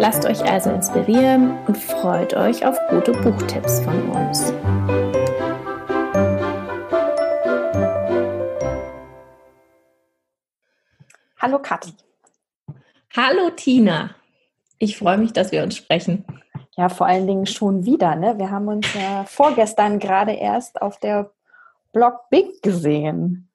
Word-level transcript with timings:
Lasst 0.00 0.24
euch 0.24 0.42
also 0.42 0.70
inspirieren 0.70 1.58
und 1.66 1.76
freut 1.76 2.32
euch 2.32 2.64
auf 2.64 2.74
gute 2.88 3.12
Buchtipps 3.12 3.80
von 3.80 4.08
uns. 4.08 4.50
Hallo 11.38 11.58
Kathi. 11.58 11.92
Hallo 13.14 13.50
Tina. 13.54 14.14
Ich 14.78 14.96
freue 14.96 15.18
mich, 15.18 15.34
dass 15.34 15.52
wir 15.52 15.62
uns 15.62 15.76
sprechen. 15.76 16.24
Ja, 16.78 16.88
vor 16.88 17.06
allen 17.06 17.26
Dingen 17.26 17.44
schon 17.44 17.84
wieder. 17.84 18.16
Ne? 18.16 18.38
Wir 18.38 18.50
haben 18.50 18.68
uns 18.68 18.86
ja 18.94 19.24
vorgestern 19.24 19.98
gerade 19.98 20.32
erst 20.32 20.80
auf 20.80 20.98
der 20.98 21.30
Blog 21.92 22.30
Big 22.30 22.62
gesehen. 22.62 23.49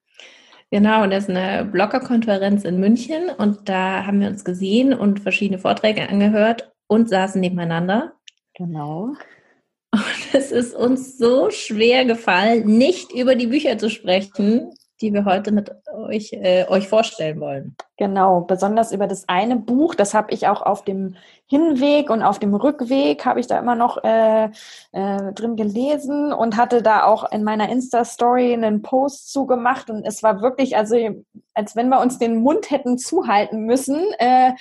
Genau, 0.72 1.06
das 1.08 1.26
ist 1.26 1.30
eine 1.30 1.66
Bloggerkonferenz 1.66 2.64
in 2.64 2.80
München 2.80 3.30
und 3.30 3.70
da 3.70 4.06
haben 4.06 4.20
wir 4.20 4.28
uns 4.28 4.44
gesehen 4.44 4.94
und 4.94 5.20
verschiedene 5.20 5.60
Vorträge 5.60 6.10
angehört 6.10 6.72
und 6.88 7.08
saßen 7.10 7.40
nebeneinander. 7.40 8.14
Genau. 8.56 9.14
Und 9.92 10.34
es 10.34 10.52
ist 10.52 10.76
uns 10.76 11.18
so 11.18 11.52
schwer 11.52 12.06
gefallen, 12.06 12.66
nicht 12.66 13.14
über 13.14 13.36
die 13.36 13.48
Bücher 13.48 13.78
zu 13.78 13.90
sprechen, 13.90 14.74
die 15.02 15.14
wir 15.14 15.26
heute 15.26 15.52
mit 15.52 15.72
euch, 15.94 16.32
äh, 16.34 16.66
euch 16.68 16.88
vorstellen 16.88 17.40
wollen. 17.40 17.76
Genau, 17.98 18.42
besonders 18.42 18.92
über 18.92 19.08
das 19.08 19.28
eine 19.28 19.58
Buch, 19.58 19.96
das 19.96 20.14
habe 20.14 20.34
ich 20.34 20.48
auch 20.48 20.62
auf 20.62 20.84
dem 20.84 21.16
Hinweg 21.48 22.10
und 22.10 22.24
auf 22.24 22.40
dem 22.40 22.54
Rückweg 22.54 23.26
habe 23.26 23.40
ich 23.40 23.48
da 23.48 23.60
immer 23.60 23.76
noch 23.76 24.04
äh, 24.04 24.46
äh, 24.92 25.34
drin 25.34 25.56
gelesen 25.56 26.32
und 26.34 26.58
hatte 26.58 26.82
da 26.82 27.04
auch 27.04 27.30
in 27.32 27.44
meiner 27.44 27.70
Insta-Story 27.70 28.54
einen 28.54 28.82
Post 28.82 29.32
zugemacht 29.32 29.90
und 29.90 30.06
es 30.06 30.24
war 30.24 30.42
wirklich, 30.42 30.78
also 30.78 30.96
als 31.54 31.76
wenn 31.76 31.90
wir 31.90 32.00
uns 32.00 32.18
den 32.18 32.42
Mund 32.42 32.72
hätten 32.72 32.98
zuhalten 32.98 33.66
müssen, 33.66 34.00
äh, 34.20 34.54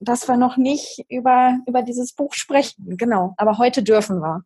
dass 0.00 0.28
wir 0.28 0.36
noch 0.36 0.56
nicht 0.56 1.04
über, 1.08 1.58
über 1.66 1.82
dieses 1.82 2.12
Buch 2.12 2.34
sprechen. 2.34 2.96
Genau, 2.96 3.34
aber 3.36 3.58
heute 3.58 3.82
dürfen 3.82 4.20
wir. 4.20 4.44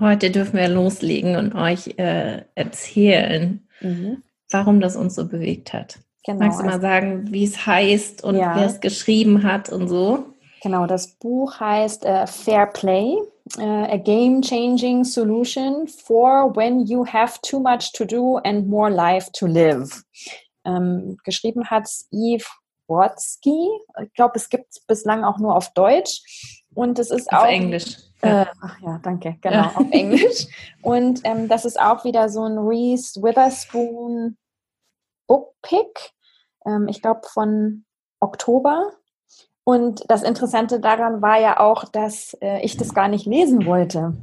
Heute 0.00 0.30
dürfen 0.30 0.58
wir 0.58 0.68
loslegen 0.68 1.36
und 1.36 1.54
euch 1.54 1.94
äh, 1.98 2.42
erzählen. 2.54 3.68
Mhm 3.80 4.22
warum 4.54 4.80
das 4.80 4.96
uns 4.96 5.14
so 5.14 5.26
bewegt 5.26 5.72
hat. 5.72 5.98
Genau. 6.24 6.38
Magst 6.38 6.60
du 6.60 6.64
mal 6.64 6.72
also 6.72 6.82
sagen, 6.82 7.32
wie 7.32 7.44
es 7.44 7.66
heißt 7.66 8.24
und 8.24 8.36
ja. 8.36 8.56
wer 8.56 8.66
es 8.66 8.80
geschrieben 8.80 9.42
hat 9.42 9.68
und 9.68 9.88
so? 9.88 10.24
Genau, 10.62 10.86
das 10.86 11.08
Buch 11.18 11.60
heißt 11.60 12.06
uh, 12.06 12.26
Fair 12.26 12.66
Play, 12.66 13.16
uh, 13.58 13.62
a 13.62 13.98
game-changing 13.98 15.04
solution 15.04 15.86
for 15.86 16.56
when 16.56 16.86
you 16.86 17.04
have 17.04 17.38
too 17.42 17.60
much 17.60 17.92
to 17.92 18.06
do 18.06 18.38
and 18.38 18.66
more 18.66 18.90
life 18.90 19.30
to 19.32 19.46
live. 19.46 20.02
Ähm, 20.64 21.18
geschrieben 21.24 21.68
hat 21.68 21.86
Eve 22.10 22.46
Watsky. 22.86 23.68
Ich 24.02 24.14
glaube, 24.14 24.32
es 24.36 24.48
gibt 24.48 24.70
es 24.70 24.80
bislang 24.86 25.24
auch 25.24 25.38
nur 25.38 25.54
auf 25.54 25.74
Deutsch. 25.74 26.22
Und 26.74 26.98
es 26.98 27.10
ist 27.10 27.30
auf 27.30 27.42
auch. 27.42 27.46
Englisch. 27.46 27.98
Äh, 28.22 28.46
ach 28.62 28.80
ja, 28.80 28.98
danke, 29.02 29.36
genau, 29.42 29.56
ja. 29.56 29.72
auf 29.74 29.90
Englisch. 29.90 30.46
Und 30.80 31.20
ähm, 31.24 31.48
das 31.48 31.66
ist 31.66 31.78
auch 31.78 32.04
wieder 32.04 32.30
so 32.30 32.42
ein 32.42 32.56
Reese 32.56 33.22
Witherspoon 33.22 34.38
Bookpick, 35.26 36.12
ähm, 36.66 36.88
ich 36.88 37.02
glaube 37.02 37.22
von 37.24 37.84
Oktober. 38.20 38.92
Und 39.64 40.04
das 40.08 40.22
Interessante 40.22 40.80
daran 40.80 41.22
war 41.22 41.40
ja 41.40 41.58
auch, 41.60 41.84
dass 41.84 42.36
äh, 42.40 42.60
ich 42.62 42.76
das 42.76 42.94
gar 42.94 43.08
nicht 43.08 43.26
lesen 43.26 43.64
wollte. 43.64 44.14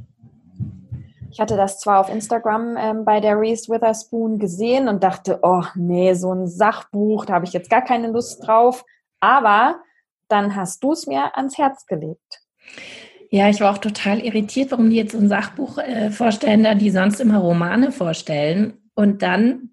Ich 1.32 1.40
hatte 1.40 1.56
das 1.56 1.80
zwar 1.80 2.00
auf 2.00 2.10
Instagram 2.10 2.76
ähm, 2.76 3.04
bei 3.04 3.18
der 3.18 3.40
Reese 3.40 3.72
Witherspoon 3.72 4.38
gesehen 4.38 4.86
und 4.86 5.02
dachte, 5.02 5.40
oh 5.42 5.64
nee, 5.74 6.12
so 6.12 6.32
ein 6.32 6.46
Sachbuch, 6.46 7.24
da 7.24 7.34
habe 7.34 7.46
ich 7.46 7.54
jetzt 7.54 7.70
gar 7.70 7.82
keine 7.82 8.08
Lust 8.08 8.46
drauf. 8.46 8.84
Aber 9.18 9.80
dann 10.28 10.54
hast 10.54 10.84
du 10.84 10.92
es 10.92 11.06
mir 11.06 11.36
ans 11.36 11.56
Herz 11.56 11.86
gelegt. 11.86 12.42
Ja, 13.30 13.48
ich 13.48 13.60
war 13.60 13.72
auch 13.72 13.78
total 13.78 14.20
irritiert, 14.20 14.70
warum 14.70 14.90
die 14.90 14.96
jetzt 14.96 15.12
so 15.12 15.18
ein 15.18 15.28
Sachbuch 15.28 15.78
äh, 15.78 16.10
vorstellen, 16.10 16.64
da 16.64 16.74
die 16.74 16.90
sonst 16.90 17.18
immer 17.18 17.38
Romane 17.38 17.90
vorstellen. 17.92 18.74
Und 18.94 19.22
dann 19.22 19.71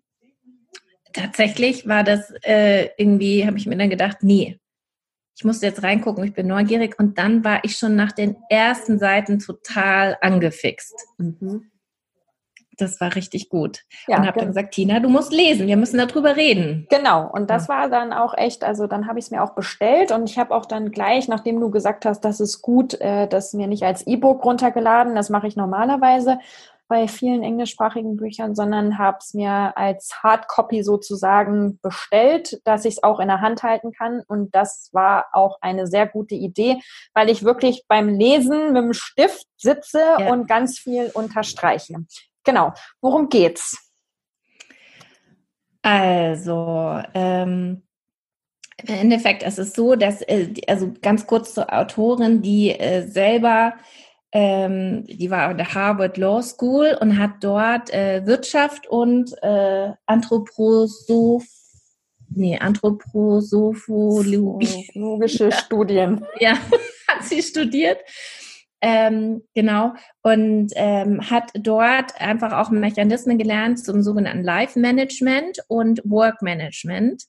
tatsächlich 1.19 1.87
war 1.87 2.03
das 2.03 2.31
äh, 2.43 2.89
irgendwie, 2.97 3.45
habe 3.45 3.57
ich 3.57 3.65
mir 3.65 3.77
dann 3.77 3.89
gedacht, 3.89 4.17
nee, 4.21 4.59
ich 5.39 5.45
musste 5.45 5.65
jetzt 5.65 5.83
reingucken, 5.83 6.23
ich 6.25 6.33
bin 6.33 6.47
neugierig. 6.47 6.99
Und 6.99 7.17
dann 7.17 7.45
war 7.45 7.63
ich 7.63 7.77
schon 7.77 7.95
nach 7.95 8.11
den 8.11 8.35
ersten 8.49 8.99
Seiten 8.99 9.39
total 9.39 10.17
angefixt. 10.21 10.93
Mhm. 11.17 11.71
Das 12.77 12.99
war 13.01 13.15
richtig 13.15 13.49
gut. 13.49 13.83
Ja, 14.07 14.17
und 14.17 14.27
habe 14.27 14.39
dann 14.39 14.49
gesagt, 14.49 14.73
Tina, 14.73 14.99
du 14.99 15.09
musst 15.09 15.31
lesen, 15.33 15.67
wir 15.67 15.77
müssen 15.77 15.97
darüber 15.97 16.35
reden. 16.35 16.87
Genau, 16.89 17.29
und 17.29 17.49
das 17.49 17.67
ja. 17.67 17.75
war 17.75 17.89
dann 17.89 18.13
auch 18.13 18.37
echt, 18.37 18.63
also 18.63 18.87
dann 18.87 19.07
habe 19.07 19.19
ich 19.19 19.25
es 19.25 19.31
mir 19.31 19.43
auch 19.43 19.53
bestellt 19.53 20.11
und 20.11 20.29
ich 20.29 20.37
habe 20.37 20.53
auch 20.55 20.65
dann 20.65 20.91
gleich, 20.91 21.27
nachdem 21.27 21.59
du 21.59 21.69
gesagt 21.71 22.05
hast, 22.05 22.21
das 22.21 22.39
ist 22.39 22.61
gut, 22.61 22.99
äh, 23.01 23.27
das 23.27 23.53
mir 23.53 23.67
nicht 23.67 23.83
als 23.83 24.07
E-Book 24.07 24.43
runtergeladen, 24.45 25.15
das 25.15 25.29
mache 25.29 25.47
ich 25.47 25.57
normalerweise, 25.57 26.39
bei 26.89 27.07
vielen 27.07 27.43
englischsprachigen 27.43 28.17
Büchern, 28.17 28.55
sondern 28.55 28.97
habe 28.97 29.19
es 29.21 29.33
mir 29.33 29.77
als 29.77 30.23
Hardcopy 30.23 30.83
sozusagen 30.83 31.79
bestellt, 31.81 32.59
dass 32.65 32.83
ich 32.83 32.95
es 32.95 33.03
auch 33.03 33.19
in 33.19 33.27
der 33.27 33.41
Hand 33.41 33.61
halten 33.63 33.91
kann. 33.91 34.23
Und 34.27 34.53
das 34.55 34.89
war 34.91 35.27
auch 35.31 35.59
eine 35.61 35.85
sehr 35.87 36.07
gute 36.07 36.35
Idee, 36.35 36.81
weil 37.13 37.29
ich 37.29 37.43
wirklich 37.43 37.85
beim 37.87 38.09
Lesen 38.09 38.73
mit 38.73 38.83
dem 38.83 38.93
Stift 38.93 39.45
sitze 39.55 40.01
ja. 40.19 40.33
und 40.33 40.47
ganz 40.47 40.79
viel 40.79 41.11
unterstreiche. 41.13 41.95
Genau. 42.43 42.73
Worum 43.01 43.29
geht's? 43.29 43.93
Also, 45.83 47.01
ähm, 47.13 47.83
im 48.83 48.95
Endeffekt 48.95 49.43
ist 49.43 49.59
es 49.59 49.73
so, 49.73 49.95
dass, 49.95 50.21
äh, 50.23 50.53
also 50.67 50.91
ganz 51.01 51.27
kurz 51.27 51.53
zur 51.53 51.71
Autorin, 51.71 52.41
die 52.41 52.71
äh, 52.71 53.07
selber 53.07 53.75
ähm, 54.31 55.05
die 55.05 55.31
war 55.31 55.49
an 55.49 55.57
der 55.57 55.73
Harvard 55.73 56.17
Law 56.17 56.41
School 56.41 56.97
und 56.99 57.17
hat 57.17 57.31
dort 57.41 57.91
äh, 57.91 58.25
Wirtschaft 58.25 58.87
und 58.87 59.33
äh, 59.41 59.91
Anthroposoph 60.05 61.45
nee, 62.29 62.57
Anthroposophologische 62.57 65.51
Studien. 65.51 66.25
Ja, 66.39 66.53
hat 67.07 67.23
sie 67.23 67.41
studiert. 67.41 67.97
Ähm, 68.81 69.43
genau. 69.53 69.93
Und 70.21 70.71
ähm, 70.75 71.29
hat 71.29 71.51
dort 71.53 72.21
einfach 72.21 72.53
auch 72.53 72.69
Mechanismen 72.69 73.37
gelernt 73.37 73.83
zum 73.83 74.03
sogenannten 74.03 74.43
Life 74.43 74.79
Management 74.79 75.59
und 75.67 76.01
Work 76.05 76.41
Management. 76.41 77.25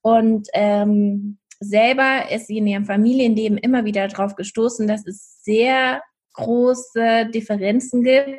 Und 0.00 0.48
ähm, 0.54 1.36
selber 1.60 2.30
ist 2.30 2.46
sie 2.46 2.56
in 2.58 2.66
ihrem 2.66 2.86
Familienleben 2.86 3.58
immer 3.58 3.84
wieder 3.84 4.08
darauf 4.08 4.34
gestoßen, 4.34 4.88
dass 4.88 5.06
es 5.06 5.42
sehr 5.42 6.00
große 6.34 7.26
Differenzen 7.32 8.02
gibt 8.02 8.38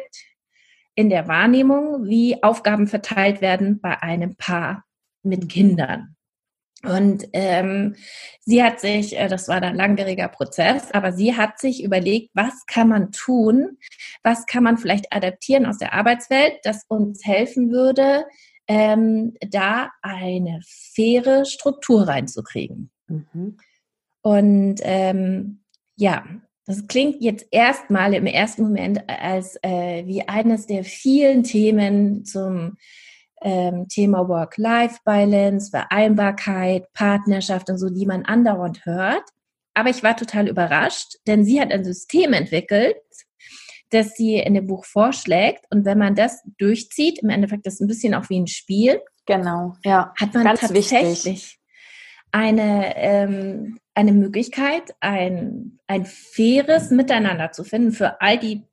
in 0.95 1.09
der 1.09 1.27
Wahrnehmung, 1.27 2.05
wie 2.05 2.41
Aufgaben 2.43 2.87
verteilt 2.87 3.41
werden 3.41 3.81
bei 3.81 4.01
einem 4.01 4.35
Paar 4.37 4.85
mit 5.23 5.49
Kindern. 5.49 6.15
Und 6.83 7.27
ähm, 7.33 7.95
sie 8.41 8.63
hat 8.63 8.79
sich, 8.79 9.17
äh, 9.17 9.27
das 9.27 9.47
war 9.47 9.61
ein 9.61 9.75
langwieriger 9.75 10.27
Prozess, 10.27 10.91
aber 10.91 11.13
sie 11.13 11.35
hat 11.35 11.59
sich 11.59 11.83
überlegt, 11.83 12.29
was 12.33 12.65
kann 12.67 12.89
man 12.89 13.11
tun, 13.11 13.77
was 14.23 14.45
kann 14.45 14.63
man 14.63 14.77
vielleicht 14.77 15.11
adaptieren 15.11 15.65
aus 15.65 15.79
der 15.79 15.93
Arbeitswelt, 15.93 16.53
das 16.63 16.83
uns 16.87 17.25
helfen 17.25 17.71
würde, 17.71 18.25
ähm, 18.67 19.35
da 19.41 19.91
eine 20.01 20.59
faire 20.65 21.45
Struktur 21.45 22.07
reinzukriegen. 22.07 22.91
Mhm. 23.07 23.57
Und 24.21 24.75
ähm, 24.83 25.63
ja, 25.95 26.23
das 26.65 26.87
klingt 26.87 27.21
jetzt 27.21 27.45
erstmal 27.51 28.13
im 28.13 28.25
ersten 28.25 28.63
Moment 28.63 29.03
als 29.07 29.57
äh, 29.61 30.03
wie 30.05 30.27
eines 30.27 30.65
der 30.65 30.83
vielen 30.83 31.43
Themen 31.43 32.25
zum 32.25 32.77
ähm, 33.41 33.87
Thema 33.87 34.27
Work-Life-Balance, 34.27 35.69
Vereinbarkeit, 35.69 36.91
Partnerschaft 36.93 37.69
und 37.69 37.77
so, 37.77 37.89
die 37.89 38.07
man 38.07 38.25
andauernd 38.25 38.85
hört. 38.85 39.23
Aber 39.75 39.89
ich 39.89 40.01
war 40.01 40.17
total 40.17 40.47
überrascht, 40.47 41.17
denn 41.27 41.45
sie 41.45 41.61
hat 41.61 41.71
ein 41.71 41.83
System 41.83 42.33
entwickelt, 42.33 42.95
das 43.91 44.15
sie 44.15 44.37
in 44.37 44.55
dem 44.55 44.65
Buch 44.65 44.85
vorschlägt. 44.85 45.65
Und 45.69 45.85
wenn 45.85 45.99
man 45.99 46.15
das 46.15 46.41
durchzieht, 46.57 47.19
im 47.21 47.29
Endeffekt 47.29 47.67
ist 47.67 47.75
es 47.75 47.79
ein 47.81 47.87
bisschen 47.87 48.15
auch 48.15 48.29
wie 48.29 48.39
ein 48.39 48.47
Spiel. 48.47 49.01
Genau, 49.27 49.75
ja. 49.83 50.13
Hat 50.19 50.33
man 50.33 50.45
tatsächlich 50.45 51.25
wichtig. 51.25 51.59
eine 52.31 52.95
ähm, 52.95 53.79
eine 53.95 54.11
Möglichkeit, 54.11 54.93
ein, 54.99 55.79
ein 55.87 56.05
faires 56.05 56.91
Miteinander 56.91 57.51
zu 57.51 57.63
finden 57.63 57.91
für 57.91 58.21
all 58.21 58.37
die 58.37 58.63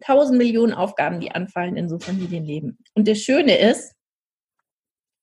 tausend 0.00 0.38
Millionen 0.38 0.72
Aufgaben, 0.72 1.20
die 1.20 1.32
anfallen 1.32 1.76
in 1.76 1.88
so 1.88 1.98
Familienleben. 1.98 2.78
Und 2.94 3.08
das 3.08 3.18
Schöne 3.18 3.58
ist, 3.58 3.94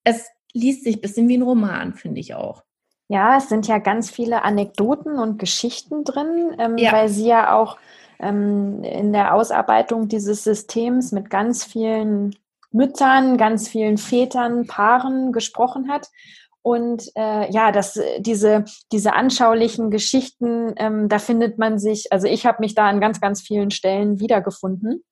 es 0.04 0.28
liest 0.54 0.84
sich 0.84 0.98
ein 0.98 1.02
bisschen 1.02 1.28
wie 1.28 1.38
ein 1.38 1.44
Roman, 1.44 1.94
finde 1.94 2.20
ich 2.20 2.36
auch. 2.36 2.64
Ja, 3.08 3.38
es 3.38 3.50
sind 3.50 3.68
ja 3.68 3.78
ganz 3.78 4.10
viele 4.10 4.44
Anekdoten 4.44 5.20
und 5.20 5.38
Geschichten 5.38 6.04
drin, 6.04 6.56
ähm, 6.60 6.78
ja. 6.78 6.92
weil 6.92 7.10
sie 7.10 7.28
ja 7.28 7.56
auch 7.56 7.78
ähm, 8.20 8.84
in 8.84 9.12
der 9.14 9.34
Ausarbeitung 9.34 10.08
dieses 10.08 10.44
Systems 10.44 11.12
mit 11.12 11.30
ganz 11.30 11.64
vielen 11.64 12.36
Müttern, 12.72 13.38
ganz 13.38 13.68
vielen 13.68 13.98
Vätern, 13.98 14.66
Paaren 14.66 15.34
gesprochen 15.34 15.90
hat. 15.90 16.10
Und 16.64 17.10
äh, 17.16 17.52
ja, 17.52 17.72
das, 17.72 18.00
diese, 18.20 18.66
diese 18.92 19.14
anschaulichen 19.14 19.90
Geschichten, 19.90 20.74
ähm, 20.78 21.10
da 21.10 21.18
findet 21.18 21.58
man 21.58 21.80
sich, 21.80 22.12
also 22.12 22.28
ich 22.28 22.46
habe 22.46 22.58
mich 22.60 22.76
da 22.76 22.88
an 22.88 23.02
ganz, 23.02 23.20
ganz 23.20 23.42
vielen 23.42 23.72
Stellen 23.72 24.20
wiedergefunden. 24.20 25.04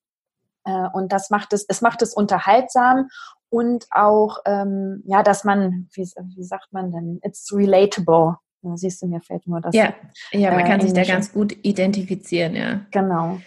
Äh, 0.65 0.87
und 0.93 1.11
das 1.11 1.29
macht 1.29 1.53
es, 1.53 1.65
es 1.67 1.81
macht 1.81 2.01
es 2.01 2.13
unterhaltsam 2.13 3.07
und 3.49 3.87
auch, 3.89 4.37
ähm, 4.45 5.01
ja, 5.05 5.23
dass 5.23 5.43
man, 5.43 5.89
wie, 5.93 6.03
wie 6.03 6.43
sagt 6.43 6.71
man 6.71 6.91
denn, 6.91 7.19
it's 7.23 7.51
relatable. 7.51 8.37
Da 8.61 8.75
siehst 8.75 9.01
du, 9.01 9.07
mir 9.07 9.21
fällt 9.21 9.47
nur 9.47 9.61
das. 9.61 9.73
Ja, 9.73 9.93
ja 10.31 10.51
man 10.51 10.65
äh, 10.65 10.67
kann 10.67 10.81
sich 10.81 10.93
da 10.93 11.03
ganz 11.03 11.33
gut 11.33 11.55
identifizieren, 11.63 12.55
ja. 12.55 12.81
Genau. 12.91 13.39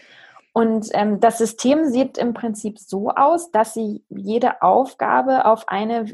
Und 0.55 0.91
ähm, 0.93 1.19
das 1.19 1.39
System 1.39 1.87
sieht 1.87 2.19
im 2.19 2.35
Prinzip 2.35 2.79
so 2.79 3.09
aus, 3.11 3.51
dass 3.51 3.73
sie 3.73 4.05
jede 4.11 4.61
Aufgabe 4.61 5.47
auf 5.47 5.67
eine, 5.67 6.05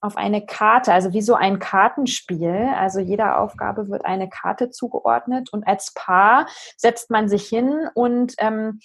auf 0.00 0.16
eine 0.16 0.46
Karte, 0.46 0.94
also 0.94 1.12
wie 1.12 1.20
so 1.20 1.34
ein 1.34 1.58
Kartenspiel, 1.58 2.70
also 2.74 2.98
jeder 2.98 3.40
Aufgabe 3.40 3.90
wird 3.90 4.06
eine 4.06 4.30
Karte 4.30 4.70
zugeordnet 4.70 5.52
und 5.52 5.66
als 5.66 5.92
Paar 5.94 6.46
setzt 6.78 7.10
man 7.10 7.28
sich 7.28 7.46
hin 7.46 7.88
und 7.92 8.34
ähm, 8.38 8.80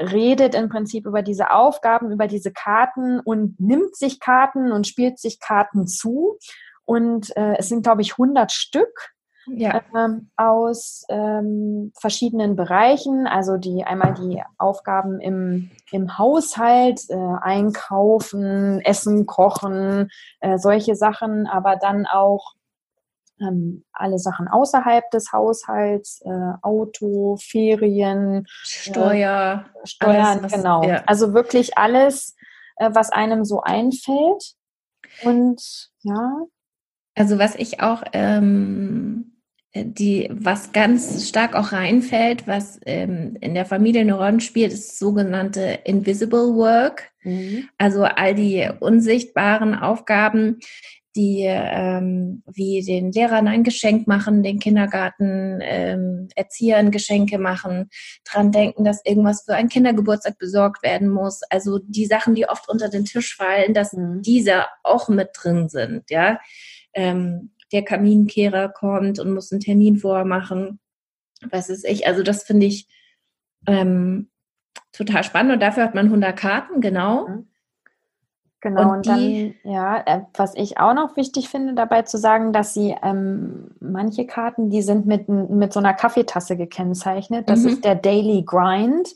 redet 0.00 0.56
im 0.56 0.68
Prinzip 0.68 1.06
über 1.06 1.22
diese 1.22 1.52
Aufgaben, 1.52 2.10
über 2.10 2.26
diese 2.26 2.52
Karten 2.52 3.20
und 3.20 3.60
nimmt 3.60 3.94
sich 3.96 4.18
Karten 4.18 4.72
und 4.72 4.88
spielt 4.88 5.20
sich 5.20 5.38
Karten 5.38 5.86
zu. 5.86 6.38
Und 6.84 7.36
äh, 7.36 7.56
es 7.58 7.68
sind, 7.68 7.82
glaube 7.82 8.02
ich, 8.02 8.12
100 8.12 8.50
Stück 8.50 9.10
ja. 9.54 9.82
ähm, 9.94 10.30
aus 10.36 11.04
ähm, 11.08 11.92
verschiedenen 11.98 12.56
Bereichen. 12.56 13.26
Also 13.26 13.56
die 13.56 13.84
einmal 13.84 14.14
die 14.14 14.42
Aufgaben 14.58 15.20
im, 15.20 15.70
im 15.90 16.18
Haushalt, 16.18 17.00
äh, 17.08 17.16
einkaufen, 17.40 18.80
essen, 18.80 19.26
kochen, 19.26 20.10
äh, 20.40 20.58
solche 20.58 20.96
Sachen, 20.96 21.46
aber 21.46 21.76
dann 21.76 22.06
auch 22.06 22.54
ähm, 23.40 23.84
alle 23.92 24.18
Sachen 24.18 24.48
außerhalb 24.48 25.10
des 25.10 25.32
Haushalts, 25.32 26.20
äh, 26.24 26.52
Auto, 26.62 27.36
Ferien, 27.40 28.46
Steuer, 28.48 29.64
äh, 29.82 29.86
Steuern, 29.86 30.38
alles, 30.38 30.42
was, 30.42 30.52
genau. 30.52 30.82
Ja. 30.82 31.02
Also 31.06 31.34
wirklich 31.34 31.78
alles, 31.78 32.34
äh, 32.76 32.90
was 32.92 33.10
einem 33.10 33.44
so 33.44 33.60
einfällt. 33.62 34.54
Und 35.22 35.90
ja. 36.02 36.38
Also 37.14 37.38
was 37.38 37.54
ich 37.54 37.80
auch 37.82 38.02
ähm, 38.12 39.37
die, 39.74 40.28
was 40.30 40.72
ganz 40.72 41.28
stark 41.28 41.54
auch 41.54 41.72
reinfällt, 41.72 42.46
was 42.46 42.80
ähm, 42.86 43.36
in 43.40 43.54
der 43.54 43.66
Familie 43.66 44.00
eine 44.00 44.14
Rolle 44.14 44.40
spielt, 44.40 44.72
ist 44.72 44.98
sogenannte 44.98 45.80
Invisible 45.84 46.54
Work. 46.54 47.10
Mhm. 47.22 47.68
Also 47.76 48.04
all 48.04 48.34
die 48.34 48.68
unsichtbaren 48.80 49.74
Aufgaben, 49.74 50.60
die 51.16 51.44
ähm, 51.46 52.42
wie 52.46 52.82
den 52.82 53.12
Lehrern 53.12 53.48
ein 53.48 53.64
Geschenk 53.64 54.06
machen, 54.06 54.42
den 54.42 54.58
Kindergarten 54.58 55.58
ähm, 55.62 56.28
Erziehern 56.34 56.90
Geschenke 56.90 57.38
machen, 57.38 57.90
dran 58.24 58.52
denken, 58.52 58.84
dass 58.84 59.04
irgendwas 59.04 59.42
für 59.42 59.54
einen 59.54 59.68
Kindergeburtstag 59.68 60.38
besorgt 60.38 60.82
werden 60.82 61.08
muss. 61.08 61.42
Also 61.50 61.78
die 61.78 62.06
Sachen, 62.06 62.34
die 62.34 62.48
oft 62.48 62.68
unter 62.68 62.88
den 62.88 63.04
Tisch 63.04 63.36
fallen, 63.36 63.74
dass 63.74 63.92
mhm. 63.92 64.22
diese 64.22 64.64
auch 64.82 65.08
mit 65.08 65.30
drin 65.34 65.68
sind, 65.68 66.10
ja. 66.10 66.38
Ähm, 66.94 67.50
der 67.72 67.84
Kaminkehrer 67.84 68.68
kommt 68.68 69.18
und 69.18 69.32
muss 69.32 69.52
einen 69.52 69.60
Termin 69.60 69.96
vormachen. 69.96 70.80
Was 71.50 71.68
ist 71.68 71.84
ich? 71.84 72.06
Also 72.06 72.22
das 72.22 72.42
finde 72.42 72.66
ich 72.66 72.88
ähm, 73.66 74.30
total 74.92 75.24
spannend 75.24 75.52
und 75.52 75.60
dafür 75.60 75.84
hat 75.84 75.94
man 75.94 76.06
100 76.06 76.36
Karten, 76.36 76.80
genau. 76.80 77.28
Mhm. 77.28 77.48
Genau, 78.60 78.82
und, 78.82 78.88
und 78.88 79.06
dann, 79.06 79.54
ja, 79.62 80.02
äh, 80.04 80.22
was 80.34 80.56
ich 80.56 80.78
auch 80.78 80.92
noch 80.92 81.16
wichtig 81.16 81.48
finde, 81.48 81.74
dabei 81.74 82.02
zu 82.02 82.18
sagen, 82.18 82.52
dass 82.52 82.74
sie 82.74 82.96
ähm, 83.04 83.70
manche 83.78 84.26
Karten, 84.26 84.68
die 84.68 84.82
sind 84.82 85.06
mit, 85.06 85.28
mit 85.28 85.72
so 85.72 85.78
einer 85.78 85.94
Kaffeetasse 85.94 86.56
gekennzeichnet. 86.56 87.48
Das 87.48 87.60
mhm. 87.60 87.68
ist 87.68 87.84
der 87.84 87.94
Daily 87.94 88.42
Grind. 88.44 89.14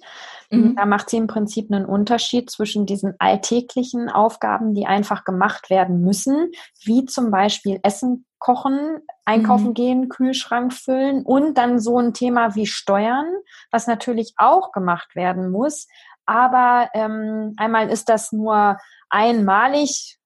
Mhm. 0.50 0.76
Da 0.76 0.86
macht 0.86 1.10
sie 1.10 1.16
im 1.16 1.26
Prinzip 1.26 1.72
einen 1.72 1.86
Unterschied 1.86 2.50
zwischen 2.50 2.86
diesen 2.86 3.14
alltäglichen 3.18 4.08
Aufgaben, 4.08 4.74
die 4.74 4.86
einfach 4.86 5.24
gemacht 5.24 5.70
werden 5.70 6.02
müssen, 6.02 6.52
wie 6.84 7.04
zum 7.06 7.32
Beispiel 7.32 7.80
Essen 7.82 8.26
kochen, 8.42 8.98
einkaufen 9.24 9.68
mhm. 9.68 9.74
gehen, 9.74 10.08
Kühlschrank 10.08 10.72
füllen 10.72 11.24
und 11.24 11.56
dann 11.58 11.78
so 11.78 11.98
ein 11.98 12.12
Thema 12.12 12.56
wie 12.56 12.66
Steuern, 12.66 13.26
was 13.70 13.86
natürlich 13.86 14.34
auch 14.36 14.72
gemacht 14.72 15.14
werden 15.14 15.52
muss. 15.52 15.86
Aber 16.26 16.90
ähm, 16.92 17.54
einmal 17.56 17.88
ist 17.88 18.08
das 18.08 18.32
nur 18.32 18.78
einmalig, 19.10 20.18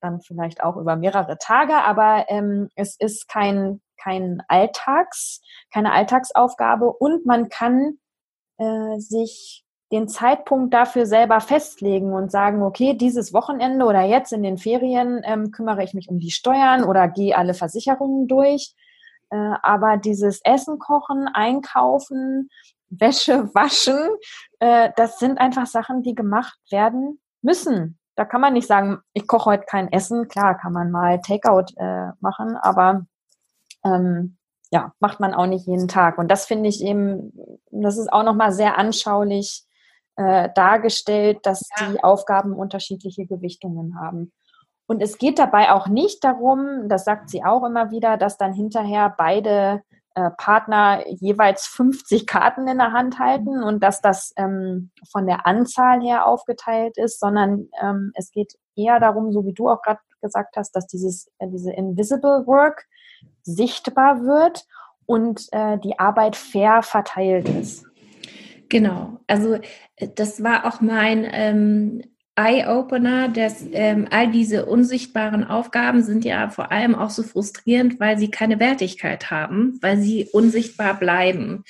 dann 0.00 0.20
vielleicht 0.22 0.64
auch 0.64 0.76
über 0.76 0.96
mehrere 0.96 1.38
Tage, 1.38 1.74
aber 1.74 2.24
ähm, 2.28 2.68
es 2.74 2.96
ist 2.98 3.28
kein, 3.28 3.80
kein 4.02 4.42
Alltags, 4.48 5.40
keine 5.72 5.92
Alltagsaufgabe 5.92 6.92
und 6.92 7.26
man 7.26 7.48
kann 7.48 7.98
äh, 8.58 8.98
sich 8.98 9.61
den 9.92 10.08
Zeitpunkt 10.08 10.72
dafür 10.72 11.04
selber 11.04 11.40
festlegen 11.40 12.14
und 12.14 12.32
sagen, 12.32 12.62
okay, 12.62 12.94
dieses 12.94 13.34
Wochenende 13.34 13.84
oder 13.84 14.02
jetzt 14.02 14.32
in 14.32 14.42
den 14.42 14.56
Ferien 14.56 15.20
ähm, 15.24 15.50
kümmere 15.50 15.84
ich 15.84 15.92
mich 15.92 16.08
um 16.08 16.18
die 16.18 16.30
Steuern 16.30 16.82
oder 16.82 17.08
gehe 17.08 17.36
alle 17.36 17.52
Versicherungen 17.52 18.26
durch. 18.26 18.74
Äh, 19.30 19.36
aber 19.62 19.98
dieses 19.98 20.40
Essen 20.44 20.78
kochen, 20.78 21.28
einkaufen, 21.28 22.48
Wäsche 22.88 23.54
waschen, 23.54 23.98
äh, 24.60 24.90
das 24.96 25.18
sind 25.18 25.38
einfach 25.38 25.66
Sachen, 25.66 26.02
die 26.02 26.14
gemacht 26.14 26.58
werden 26.70 27.20
müssen. 27.42 27.98
Da 28.14 28.24
kann 28.24 28.40
man 28.40 28.54
nicht 28.54 28.66
sagen, 28.66 28.98
ich 29.12 29.26
koche 29.26 29.50
heute 29.50 29.64
kein 29.66 29.92
Essen. 29.92 30.28
Klar, 30.28 30.58
kann 30.58 30.72
man 30.72 30.90
mal 30.90 31.20
Takeout 31.20 31.74
äh, 31.76 32.12
machen, 32.20 32.56
aber 32.56 33.04
ähm, 33.84 34.36
ja, 34.70 34.92
macht 35.00 35.20
man 35.20 35.34
auch 35.34 35.46
nicht 35.46 35.66
jeden 35.66 35.88
Tag. 35.88 36.16
Und 36.16 36.28
das 36.28 36.46
finde 36.46 36.70
ich 36.70 36.82
eben, 36.82 37.32
das 37.70 37.98
ist 37.98 38.10
auch 38.10 38.22
nochmal 38.22 38.52
sehr 38.52 38.78
anschaulich 38.78 39.66
äh, 40.16 40.50
dargestellt, 40.54 41.40
dass 41.44 41.68
ja. 41.78 41.90
die 41.90 42.04
Aufgaben 42.04 42.52
unterschiedliche 42.52 43.26
Gewichtungen 43.26 43.98
haben. 44.00 44.32
Und 44.86 45.00
es 45.02 45.18
geht 45.18 45.38
dabei 45.38 45.72
auch 45.72 45.88
nicht 45.88 46.22
darum, 46.24 46.88
das 46.88 47.04
sagt 47.04 47.30
sie 47.30 47.44
auch 47.44 47.64
immer 47.64 47.90
wieder, 47.90 48.16
dass 48.16 48.36
dann 48.36 48.52
hinterher 48.52 49.14
beide 49.16 49.82
äh, 50.14 50.30
Partner 50.36 51.02
jeweils 51.08 51.66
50 51.66 52.26
Karten 52.26 52.68
in 52.68 52.78
der 52.78 52.92
Hand 52.92 53.18
halten 53.18 53.62
und 53.62 53.82
dass 53.82 54.02
das 54.02 54.34
ähm, 54.36 54.90
von 55.10 55.26
der 55.26 55.46
Anzahl 55.46 56.02
her 56.02 56.26
aufgeteilt 56.26 56.98
ist, 56.98 57.20
sondern 57.20 57.68
ähm, 57.80 58.12
es 58.14 58.30
geht 58.30 58.54
eher 58.76 59.00
darum, 59.00 59.32
so 59.32 59.46
wie 59.46 59.54
du 59.54 59.70
auch 59.70 59.80
gerade 59.80 60.00
gesagt 60.20 60.56
hast, 60.56 60.72
dass 60.72 60.86
dieses, 60.86 61.30
äh, 61.38 61.48
diese 61.48 61.72
Invisible 61.72 62.46
Work 62.46 62.86
sichtbar 63.42 64.22
wird 64.24 64.66
und 65.06 65.48
äh, 65.52 65.78
die 65.78 65.98
Arbeit 65.98 66.36
fair 66.36 66.82
verteilt 66.82 67.48
ist. 67.48 67.86
Genau, 68.72 69.20
also 69.26 69.58
äh, 69.96 70.08
das 70.14 70.42
war 70.42 70.64
auch 70.64 70.80
mein 70.80 71.28
ähm, 71.30 72.02
Eye-Opener, 72.36 73.28
dass 73.28 73.62
ähm, 73.70 74.08
all 74.10 74.30
diese 74.30 74.64
unsichtbaren 74.64 75.44
Aufgaben 75.44 76.02
sind 76.02 76.24
ja 76.24 76.48
vor 76.48 76.72
allem 76.72 76.94
auch 76.94 77.10
so 77.10 77.22
frustrierend, 77.22 78.00
weil 78.00 78.16
sie 78.16 78.30
keine 78.30 78.58
Wertigkeit 78.60 79.30
haben, 79.30 79.78
weil 79.82 79.98
sie 79.98 80.26
unsichtbar 80.32 80.98
bleiben. 80.98 81.64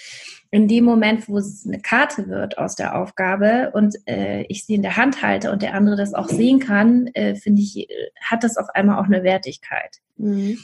In 0.53 0.69
dem 0.69 0.85
Moment, 0.85 1.29
wo 1.29 1.39
es 1.39 1.67
eine 1.67 1.81
Karte 1.81 2.29
wird 2.29 2.59
aus 2.59 2.77
der 2.77 2.97
Aufgabe 2.97 3.73
und 3.75 3.97
äh, 4.07 4.43
ich 4.43 4.65
sie 4.65 4.75
in 4.77 4.83
der 4.83 4.97
Hand 4.97 5.23
halte 5.23 5.51
und 5.51 5.63
der 5.63 5.75
andere 5.75 5.97
das 5.97 6.15
auch 6.15 6.29
sehen 6.29 6.61
kann, 6.61 7.09
äh, 7.15 7.35
finde 7.35 7.63
ich, 7.63 7.89
hat 8.21 8.45
das 8.45 8.57
auf 8.57 8.69
einmal 8.75 9.01
auch 9.01 9.07
eine 9.07 9.25
Wertigkeit. 9.25 9.99
Mhm. 10.19 10.57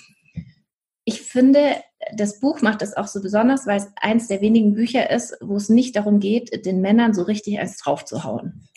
Ich 1.09 1.23
finde, 1.23 1.77
das 2.15 2.39
Buch 2.39 2.61
macht 2.61 2.83
es 2.83 2.95
auch 2.95 3.07
so 3.07 3.23
besonders, 3.23 3.67
weil 3.67 3.79
es 3.79 3.89
eins 3.97 4.29
der 4.29 4.43
wenigen 4.43 4.75
Bücher 4.75 5.09
ist, 5.09 5.35
wo 5.41 5.57
es 5.57 5.71
nicht 5.71 5.97
darum 5.97 6.21
geht, 6.21 6.67
den 6.67 6.83
Männern 6.83 7.15
so 7.15 7.23
richtig 7.23 7.59
eins 7.59 7.79
draufzuhauen. 7.79 8.69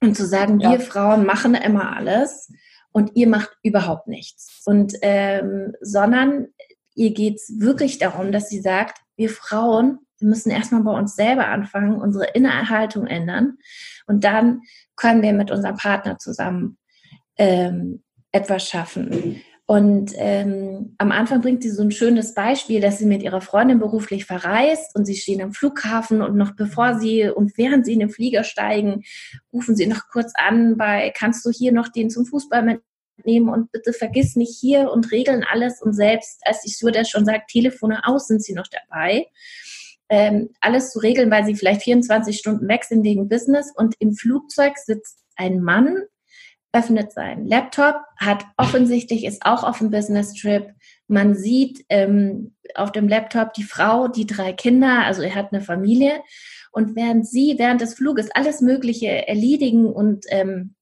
Und 0.00 0.16
zu 0.16 0.24
sagen, 0.24 0.60
ja. 0.60 0.70
wir 0.70 0.78
Frauen 0.78 1.26
machen 1.26 1.56
immer 1.56 1.96
alles 1.96 2.48
und 2.92 3.16
ihr 3.16 3.26
macht 3.26 3.50
überhaupt 3.64 4.06
nichts. 4.06 4.62
Und 4.66 4.94
ähm, 5.02 5.72
sondern 5.80 6.46
ihr 6.94 7.12
geht 7.12 7.38
es 7.38 7.52
wirklich 7.58 7.98
darum, 7.98 8.30
dass 8.30 8.48
sie 8.48 8.60
sagt, 8.60 8.98
wir 9.16 9.28
Frauen, 9.28 9.98
wir 10.20 10.28
müssen 10.28 10.52
erstmal 10.52 10.84
bei 10.84 10.96
uns 10.96 11.16
selber 11.16 11.48
anfangen, 11.48 12.00
unsere 12.00 12.26
Innerhaltung 12.34 13.08
ändern 13.08 13.58
und 14.06 14.22
dann 14.22 14.60
können 14.94 15.22
wir 15.22 15.32
mit 15.32 15.50
unserem 15.50 15.76
Partner 15.76 16.18
zusammen 16.18 16.78
ähm, 17.36 18.04
etwas 18.30 18.68
schaffen. 18.68 19.42
Und 19.66 20.12
ähm, 20.16 20.94
am 20.98 21.10
Anfang 21.10 21.40
bringt 21.40 21.62
sie 21.62 21.70
so 21.70 21.82
ein 21.82 21.90
schönes 21.90 22.34
Beispiel, 22.34 22.82
dass 22.82 22.98
sie 22.98 23.06
mit 23.06 23.22
ihrer 23.22 23.40
Freundin 23.40 23.78
beruflich 23.78 24.26
verreist 24.26 24.94
und 24.94 25.06
sie 25.06 25.16
stehen 25.16 25.40
am 25.40 25.54
Flughafen 25.54 26.20
und 26.20 26.36
noch 26.36 26.54
bevor 26.54 26.98
sie 26.98 27.30
und 27.30 27.56
während 27.56 27.86
sie 27.86 27.94
in 27.94 28.00
den 28.00 28.10
Flieger 28.10 28.44
steigen, 28.44 29.04
rufen 29.54 29.74
sie 29.74 29.86
noch 29.86 30.02
kurz 30.12 30.32
an 30.34 30.76
bei, 30.76 31.12
kannst 31.16 31.46
du 31.46 31.50
hier 31.50 31.72
noch 31.72 31.88
den 31.88 32.10
zum 32.10 32.26
Fußball 32.26 32.62
mitnehmen 33.16 33.48
und 33.48 33.72
bitte 33.72 33.94
vergiss 33.94 34.36
nicht 34.36 34.54
hier 34.60 34.90
und 34.90 35.10
regeln 35.12 35.44
alles. 35.50 35.80
Und 35.80 35.94
selbst 35.94 36.42
als 36.44 36.60
die 36.60 36.70
Stewardess 36.70 37.08
schon 37.08 37.24
sagt, 37.24 37.50
Telefone 37.50 38.02
aus, 38.04 38.26
sind 38.26 38.44
sie 38.44 38.52
noch 38.52 38.66
dabei. 38.68 39.28
Ähm, 40.10 40.50
alles 40.60 40.92
zu 40.92 40.98
regeln, 40.98 41.30
weil 41.30 41.46
sie 41.46 41.54
vielleicht 41.54 41.82
24 41.82 42.36
Stunden 42.36 42.68
weg 42.68 42.84
sind 42.84 43.02
wegen 43.02 43.30
Business. 43.30 43.72
Und 43.74 43.94
im 43.98 44.12
Flugzeug 44.12 44.76
sitzt 44.76 45.20
ein 45.36 45.62
Mann 45.62 46.02
öffnet 46.74 47.12
seinen 47.12 47.46
Laptop, 47.46 47.96
hat 48.16 48.44
offensichtlich, 48.56 49.24
ist 49.24 49.46
auch 49.46 49.62
auf 49.62 49.78
dem 49.78 49.90
Business-Trip. 49.90 50.74
Man 51.06 51.34
sieht 51.34 51.84
ähm, 51.88 52.54
auf 52.74 52.92
dem 52.92 53.08
Laptop 53.08 53.54
die 53.54 53.62
Frau, 53.62 54.08
die 54.08 54.26
drei 54.26 54.52
Kinder, 54.52 55.04
also 55.04 55.22
er 55.22 55.34
hat 55.34 55.52
eine 55.52 55.62
Familie. 55.62 56.20
Und 56.72 56.96
während 56.96 57.26
sie 57.26 57.54
während 57.58 57.80
des 57.80 57.94
Fluges 57.94 58.30
alles 58.32 58.60
Mögliche 58.60 59.28
erledigen 59.28 59.86
und 59.86 60.24
ähm, 60.28 60.74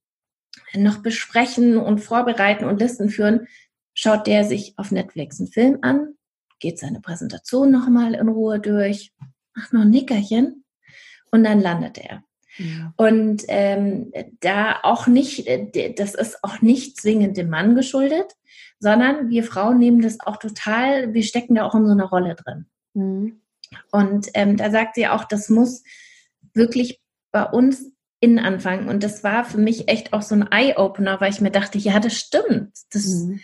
noch 0.75 1.03
besprechen 1.03 1.77
und 1.77 1.99
vorbereiten 1.99 2.65
und 2.65 2.81
Listen 2.81 3.11
führen, 3.11 3.47
schaut 3.93 4.27
der 4.27 4.45
sich 4.45 4.73
auf 4.79 4.91
Netflix 4.91 5.39
einen 5.39 5.51
Film 5.51 5.79
an, 5.83 6.15
geht 6.59 6.79
seine 6.79 7.01
Präsentation 7.01 7.71
nochmal 7.71 8.15
in 8.15 8.29
Ruhe 8.29 8.59
durch, 8.59 9.13
macht 9.55 9.75
noch 9.75 9.83
ein 9.83 9.91
Nickerchen 9.91 10.65
und 11.31 11.45
dann 11.45 11.61
landet 11.61 11.99
er. 11.99 12.25
Und 12.97 13.44
ähm, 13.49 14.12
da 14.40 14.80
auch 14.82 15.06
nicht, 15.06 15.47
äh, 15.47 15.94
das 15.94 16.14
ist 16.14 16.42
auch 16.42 16.61
nicht 16.61 17.00
zwingend 17.00 17.37
dem 17.37 17.49
Mann 17.49 17.75
geschuldet, 17.75 18.32
sondern 18.78 19.30
wir 19.30 19.44
Frauen 19.44 19.78
nehmen 19.78 20.02
das 20.02 20.21
auch 20.21 20.37
total, 20.37 21.14
wir 21.14 21.23
stecken 21.23 21.54
da 21.54 21.64
auch 21.64 21.75
in 21.75 21.87
so 21.87 21.92
einer 21.92 22.09
Rolle 22.09 22.35
drin. 22.35 22.66
Mhm. 22.94 23.40
Und 23.90 24.28
ähm, 24.35 24.56
da 24.56 24.71
sagt 24.71 24.97
sie 24.97 25.09
auch, 25.09 25.25
das 25.25 25.49
muss 25.49 25.82
wirklich 26.52 27.00
bei 27.30 27.44
uns 27.44 27.92
innen 28.21 28.38
anfangen. 28.38 28.88
Und 28.88 29.02
das 29.02 29.25
war 29.25 29.44
für 29.44 29.59
mich 29.59 29.88
echt 29.88 30.12
auch 30.12 30.23
so 30.23 30.35
ein 30.35 30.49
Eye-Opener, 30.50 31.21
weil 31.21 31.32
ich 31.32 31.40
mir 31.40 31.50
dachte, 31.50 31.78
ja, 31.78 31.99
das 32.00 32.14
stimmt. 32.14 32.76
Das, 32.90 33.06
mhm 33.06 33.40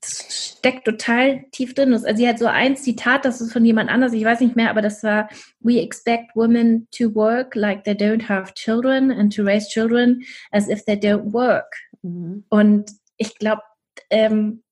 das 0.00 0.54
steckt 0.58 0.84
total 0.84 1.44
tief 1.52 1.74
drin. 1.74 1.92
Also 1.92 2.06
sie 2.14 2.28
hat 2.28 2.38
so 2.38 2.46
ein 2.46 2.76
Zitat, 2.76 3.24
das 3.24 3.40
ist 3.40 3.52
von 3.52 3.64
jemand 3.64 3.90
anders, 3.90 4.12
ich 4.12 4.24
weiß 4.24 4.40
nicht 4.40 4.56
mehr, 4.56 4.70
aber 4.70 4.82
das 4.82 5.02
war, 5.02 5.28
we 5.60 5.80
expect 5.80 6.34
women 6.34 6.88
to 6.90 7.14
work 7.14 7.54
like 7.54 7.84
they 7.84 7.94
don't 7.94 8.28
have 8.28 8.54
children 8.54 9.10
and 9.10 9.34
to 9.34 9.42
raise 9.42 9.68
children 9.68 10.22
as 10.50 10.68
if 10.68 10.84
they 10.84 10.94
don't 10.94 11.32
work. 11.32 11.74
Mhm. 12.02 12.44
Und 12.48 12.90
ich 13.16 13.36
glaube, 13.38 13.62
ähm, 14.10 14.62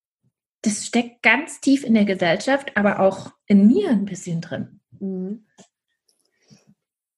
das 0.62 0.86
steckt 0.86 1.22
ganz 1.22 1.60
tief 1.60 1.84
in 1.84 1.94
der 1.94 2.04
Gesellschaft, 2.04 2.76
aber 2.76 3.00
auch 3.00 3.32
in 3.46 3.66
mir 3.66 3.90
ein 3.90 4.04
bisschen 4.04 4.40
drin. 4.40 4.80
Mhm. 5.00 5.46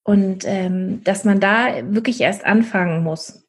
Und 0.03 0.45
ähm, 0.45 1.03
dass 1.03 1.25
man 1.25 1.41
da 1.41 1.93
wirklich 1.93 2.21
erst 2.21 2.45
anfangen 2.45 3.03
muss. 3.03 3.45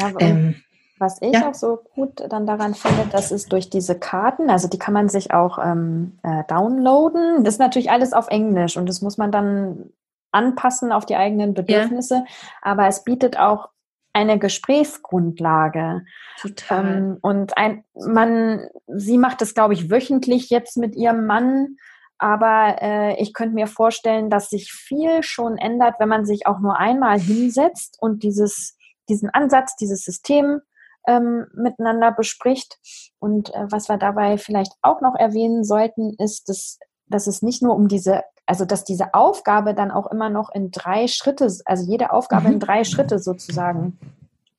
Ja, 0.00 0.12
ähm, 0.20 0.62
was 1.02 1.20
ich 1.20 1.34
ja. 1.34 1.50
auch 1.50 1.54
so 1.54 1.80
gut 1.94 2.24
dann 2.30 2.46
daran 2.46 2.74
finde, 2.74 3.06
das 3.12 3.30
ist 3.30 3.52
durch 3.52 3.68
diese 3.68 3.98
Karten, 3.98 4.48
also 4.48 4.68
die 4.68 4.78
kann 4.78 4.94
man 4.94 5.10
sich 5.10 5.34
auch 5.34 5.58
ähm, 5.62 6.18
äh, 6.22 6.44
downloaden. 6.48 7.44
Das 7.44 7.54
ist 7.54 7.60
natürlich 7.60 7.90
alles 7.90 8.14
auf 8.14 8.28
Englisch 8.28 8.78
und 8.78 8.88
das 8.88 9.02
muss 9.02 9.18
man 9.18 9.30
dann 9.30 9.90
anpassen 10.30 10.92
auf 10.92 11.04
die 11.04 11.16
eigenen 11.16 11.52
Bedürfnisse. 11.52 12.14
Ja. 12.14 12.24
Aber 12.62 12.86
es 12.86 13.04
bietet 13.04 13.38
auch 13.38 13.68
eine 14.12 14.38
Gesprächsgrundlage. 14.38 16.04
Total. 16.40 16.86
Ähm, 16.86 17.18
und 17.20 17.56
ein, 17.56 17.84
man, 17.94 18.68
sie 18.86 19.18
macht 19.18 19.40
das, 19.40 19.54
glaube 19.54 19.74
ich, 19.74 19.90
wöchentlich 19.90 20.50
jetzt 20.50 20.76
mit 20.76 20.94
ihrem 20.94 21.26
Mann. 21.26 21.76
Aber 22.18 22.76
äh, 22.80 23.20
ich 23.20 23.34
könnte 23.34 23.54
mir 23.54 23.66
vorstellen, 23.66 24.30
dass 24.30 24.50
sich 24.50 24.70
viel 24.72 25.22
schon 25.22 25.58
ändert, 25.58 25.96
wenn 25.98 26.08
man 26.08 26.24
sich 26.24 26.46
auch 26.46 26.60
nur 26.60 26.78
einmal 26.78 27.18
hinsetzt 27.18 27.96
und 28.00 28.22
dieses, 28.22 28.76
diesen 29.08 29.30
Ansatz, 29.30 29.76
dieses 29.76 30.04
System 30.04 30.60
ähm, 31.06 31.46
miteinander 31.54 32.12
bespricht. 32.12 32.78
Und 33.18 33.54
äh, 33.54 33.66
was 33.70 33.88
wir 33.88 33.98
dabei 33.98 34.38
vielleicht 34.38 34.72
auch 34.82 35.00
noch 35.00 35.14
erwähnen 35.14 35.64
sollten, 35.64 36.14
ist, 36.18 36.48
dass, 36.48 36.78
dass 37.06 37.26
es 37.26 37.42
nicht 37.42 37.62
nur 37.62 37.74
um 37.74 37.88
diese, 37.88 38.22
also 38.46 38.64
dass 38.64 38.84
diese 38.84 39.14
Aufgabe 39.14 39.74
dann 39.74 39.90
auch 39.90 40.10
immer 40.10 40.30
noch 40.30 40.50
in 40.54 40.70
drei 40.70 41.06
Schritte, 41.08 41.48
also 41.64 41.90
jede 41.90 42.12
Aufgabe 42.12 42.48
mhm. 42.48 42.54
in 42.54 42.60
drei 42.60 42.84
Schritte 42.84 43.18
sozusagen 43.18 43.98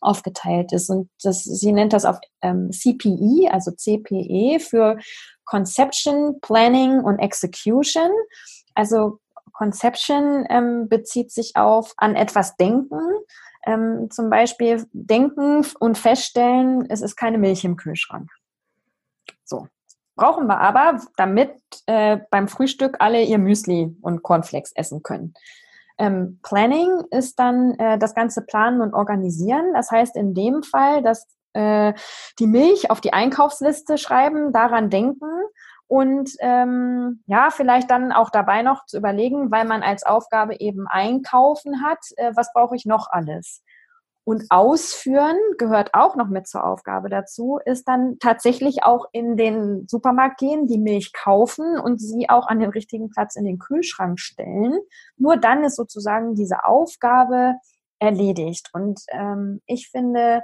aufgeteilt 0.03 0.73
ist. 0.73 0.89
Und 0.89 1.09
das, 1.21 1.43
sie 1.43 1.71
nennt 1.71 1.93
das 1.93 2.05
auf 2.05 2.19
ähm, 2.41 2.71
CPE, 2.71 3.49
also 3.51 3.71
CPE 3.71 4.59
für 4.59 4.97
Conception, 5.45 6.39
Planning 6.41 6.99
und 6.99 7.19
Execution. 7.19 8.09
Also 8.75 9.19
Conception 9.53 10.45
ähm, 10.49 10.89
bezieht 10.89 11.31
sich 11.31 11.55
auf 11.55 11.93
an 11.97 12.15
etwas 12.15 12.57
denken, 12.57 12.99
ähm, 13.65 14.09
zum 14.11 14.29
Beispiel 14.29 14.85
denken 14.91 15.65
und 15.79 15.97
feststellen, 15.97 16.85
es 16.89 17.01
ist 17.01 17.15
keine 17.15 17.37
Milch 17.37 17.63
im 17.63 17.75
Kühlschrank. 17.75 18.29
So. 19.43 19.67
Brauchen 20.15 20.45
wir 20.45 20.59
aber, 20.59 21.01
damit 21.17 21.55
äh, 21.87 22.19
beim 22.29 22.47
Frühstück 22.47 22.97
alle 22.99 23.23
ihr 23.23 23.39
Müsli 23.39 23.95
und 24.01 24.21
Cornflakes 24.21 24.71
essen 24.75 25.01
können. 25.01 25.33
Ähm, 25.97 26.39
Planning 26.43 27.03
ist 27.09 27.39
dann 27.39 27.73
äh, 27.79 27.97
das 27.97 28.13
ganze 28.13 28.41
Planen 28.43 28.81
und 28.81 28.93
Organisieren. 28.93 29.73
Das 29.73 29.89
heißt 29.89 30.15
in 30.15 30.33
dem 30.33 30.61
Fall, 30.61 31.01
dass 31.01 31.27
äh, 31.53 31.93
die 32.39 32.47
Milch 32.47 32.91
auf 32.91 33.01
die 33.01 33.13
Einkaufsliste 33.13 33.97
schreiben, 33.97 34.51
daran 34.51 34.89
denken 34.89 35.29
und 35.87 36.31
ähm, 36.39 37.23
ja, 37.27 37.49
vielleicht 37.51 37.91
dann 37.91 38.11
auch 38.11 38.29
dabei 38.29 38.61
noch 38.61 38.85
zu 38.85 38.97
überlegen, 38.97 39.51
weil 39.51 39.65
man 39.65 39.83
als 39.83 40.03
Aufgabe 40.05 40.59
eben 40.59 40.87
einkaufen 40.87 41.83
hat, 41.83 41.99
äh, 42.17 42.31
was 42.35 42.51
brauche 42.53 42.75
ich 42.75 42.85
noch 42.85 43.07
alles? 43.11 43.61
Und 44.25 44.45
ausführen 44.49 45.35
gehört 45.57 45.93
auch 45.93 46.15
noch 46.15 46.29
mit 46.29 46.47
zur 46.47 46.63
Aufgabe 46.63 47.09
dazu, 47.09 47.59
ist 47.65 47.89
dann 47.89 48.17
tatsächlich 48.19 48.83
auch 48.83 49.05
in 49.11 49.35
den 49.35 49.85
Supermarkt 49.87 50.39
gehen, 50.39 50.65
die 50.65 50.77
Milch 50.77 51.11
kaufen 51.11 51.77
und 51.77 51.99
sie 51.99 52.29
auch 52.29 52.47
an 52.47 52.59
den 52.59 52.69
richtigen 52.69 53.09
Platz 53.09 53.35
in 53.35 53.43
den 53.43 53.59
Kühlschrank 53.59 54.19
stellen. 54.19 54.79
Nur 55.17 55.35
dann 55.35 55.65
ist 55.65 55.75
sozusagen 55.75 56.35
diese 56.35 56.63
Aufgabe 56.63 57.55
erledigt. 57.99 58.69
Und 58.71 59.01
ähm, 59.09 59.61
ich 59.65 59.89
finde, 59.89 60.41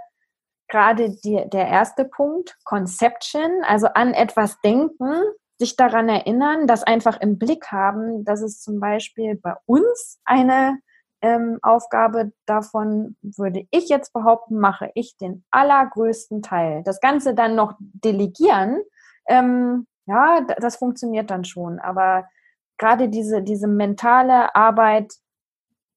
gerade 0.69 1.15
die, 1.23 1.43
der 1.49 1.67
erste 1.67 2.05
Punkt, 2.05 2.57
Conception, 2.63 3.63
also 3.63 3.87
an 3.87 4.13
etwas 4.13 4.59
denken, 4.61 5.21
sich 5.59 5.75
daran 5.75 6.07
erinnern, 6.07 6.67
das 6.67 6.83
einfach 6.83 7.19
im 7.19 7.37
Blick 7.37 7.67
haben, 7.71 8.23
dass 8.23 8.41
es 8.41 8.61
zum 8.61 8.79
Beispiel 8.79 9.35
bei 9.35 9.55
uns 9.65 10.19
eine 10.23 10.79
ähm, 11.21 11.59
Aufgabe 11.61 12.31
davon, 12.45 13.17
würde 13.21 13.67
ich 13.71 13.89
jetzt 13.89 14.13
behaupten, 14.13 14.57
mache 14.57 14.89
ich 14.95 15.17
den 15.17 15.43
allergrößten 15.51 16.41
Teil. 16.41 16.81
Das 16.83 17.01
Ganze 17.01 17.35
dann 17.35 17.55
noch 17.55 17.73
delegieren, 17.79 18.81
ähm, 19.27 19.85
ja, 20.05 20.41
das 20.59 20.77
funktioniert 20.77 21.29
dann 21.29 21.43
schon. 21.43 21.79
Aber 21.79 22.27
gerade 22.77 23.09
diese, 23.09 23.43
diese 23.43 23.67
mentale 23.67 24.55
Arbeit, 24.55 25.13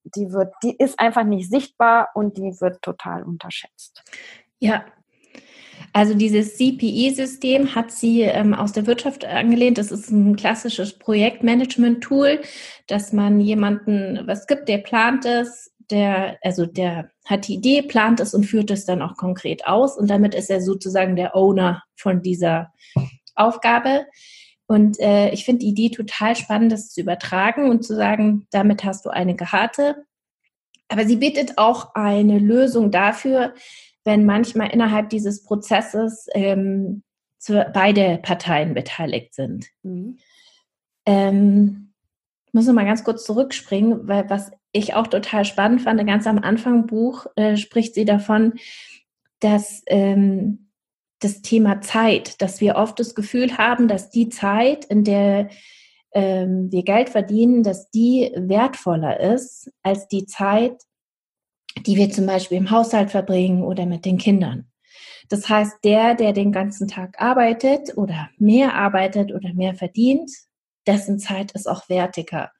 die 0.03 0.31
wird, 0.31 0.53
die 0.61 0.75
ist 0.75 0.99
einfach 0.99 1.23
nicht 1.23 1.49
sichtbar 1.49 2.09
und 2.13 2.37
die 2.37 2.59
wird 2.59 2.81
total 2.81 3.23
unterschätzt. 3.23 4.03
Ja. 4.63 4.85
Also 5.91 6.15
dieses 6.15 6.55
CPE-System 6.55 7.75
hat 7.75 7.91
sie 7.91 8.21
ähm, 8.21 8.53
aus 8.53 8.71
der 8.71 8.87
Wirtschaft 8.87 9.25
angelehnt. 9.25 9.77
Das 9.77 9.91
ist 9.91 10.09
ein 10.09 10.35
klassisches 10.35 10.97
Projektmanagement-Tool, 10.97 12.41
dass 12.87 13.13
man 13.13 13.39
jemanden 13.39 14.21
was 14.25 14.47
gibt, 14.47 14.69
der 14.69 14.79
plant 14.79 15.25
es, 15.25 15.71
der, 15.91 16.37
also 16.41 16.65
der 16.65 17.11
hat 17.25 17.47
die 17.47 17.55
Idee, 17.55 17.81
plant 17.83 18.21
es 18.21 18.33
und 18.33 18.45
führt 18.45 18.71
es 18.71 18.85
dann 18.85 19.01
auch 19.01 19.17
konkret 19.17 19.67
aus. 19.67 19.97
Und 19.97 20.09
damit 20.09 20.33
ist 20.33 20.49
er 20.49 20.61
sozusagen 20.61 21.15
der 21.15 21.35
Owner 21.35 21.83
von 21.95 22.21
dieser 22.21 22.71
Aufgabe. 23.35 24.05
Und 24.65 24.99
äh, 24.99 25.29
ich 25.31 25.45
finde 25.45 25.59
die 25.59 25.69
Idee 25.69 25.89
total 25.89 26.35
spannend, 26.35 26.71
das 26.71 26.89
zu 26.89 27.01
übertragen 27.01 27.69
und 27.69 27.83
zu 27.83 27.95
sagen, 27.95 28.47
damit 28.49 28.83
hast 28.83 29.05
du 29.05 29.09
eine 29.09 29.35
Karte. 29.35 30.05
Aber 30.87 31.05
sie 31.05 31.17
bietet 31.17 31.57
auch 31.57 31.93
eine 31.95 32.39
Lösung 32.39 32.89
dafür, 32.89 33.53
wenn 34.05 34.25
manchmal 34.25 34.71
innerhalb 34.71 35.09
dieses 35.09 35.43
Prozesses 35.43 36.27
ähm, 36.33 37.03
zu, 37.37 37.69
beide 37.73 38.19
Parteien 38.21 38.73
beteiligt 38.73 39.35
sind. 39.35 39.67
Mhm. 39.83 40.17
Ähm, 41.05 41.93
ich 42.47 42.53
muss 42.53 42.67
noch 42.67 42.73
mal 42.73 42.85
ganz 42.85 43.03
kurz 43.03 43.25
zurückspringen, 43.25 44.07
weil 44.07 44.29
was 44.29 44.51
ich 44.71 44.93
auch 44.93 45.07
total 45.07 45.45
spannend 45.45 45.81
fand, 45.81 46.05
ganz 46.05 46.27
am 46.27 46.39
Anfang 46.39 46.87
Buch 46.87 47.25
äh, 47.35 47.57
spricht 47.57 47.95
sie 47.95 48.05
davon, 48.05 48.53
dass 49.39 49.83
ähm, 49.87 50.69
das 51.19 51.41
Thema 51.41 51.81
Zeit, 51.81 52.41
dass 52.41 52.61
wir 52.61 52.75
oft 52.75 52.99
das 52.99 53.15
Gefühl 53.15 53.57
haben, 53.57 53.87
dass 53.87 54.09
die 54.09 54.29
Zeit, 54.29 54.85
in 54.85 55.03
der 55.03 55.49
ähm, 56.13 56.71
wir 56.71 56.83
Geld 56.83 57.09
verdienen, 57.09 57.63
dass 57.63 57.89
die 57.89 58.31
wertvoller 58.35 59.19
ist 59.19 59.71
als 59.81 60.07
die 60.07 60.25
Zeit, 60.25 60.81
die 61.85 61.97
wir 61.97 62.09
zum 62.09 62.25
Beispiel 62.25 62.57
im 62.57 62.71
Haushalt 62.71 63.11
verbringen 63.11 63.63
oder 63.63 63.85
mit 63.85 64.05
den 64.05 64.17
Kindern. 64.17 64.67
Das 65.29 65.49
heißt, 65.49 65.77
der, 65.83 66.15
der 66.15 66.33
den 66.33 66.51
ganzen 66.51 66.87
Tag 66.87 67.19
arbeitet 67.19 67.97
oder 67.97 68.29
mehr 68.37 68.75
arbeitet 68.75 69.33
oder 69.33 69.53
mehr 69.53 69.73
verdient, 69.73 70.29
dessen 70.85 71.19
Zeit 71.19 71.53
ist 71.53 71.67
auch 71.67 71.89
wertiger. 71.89 72.51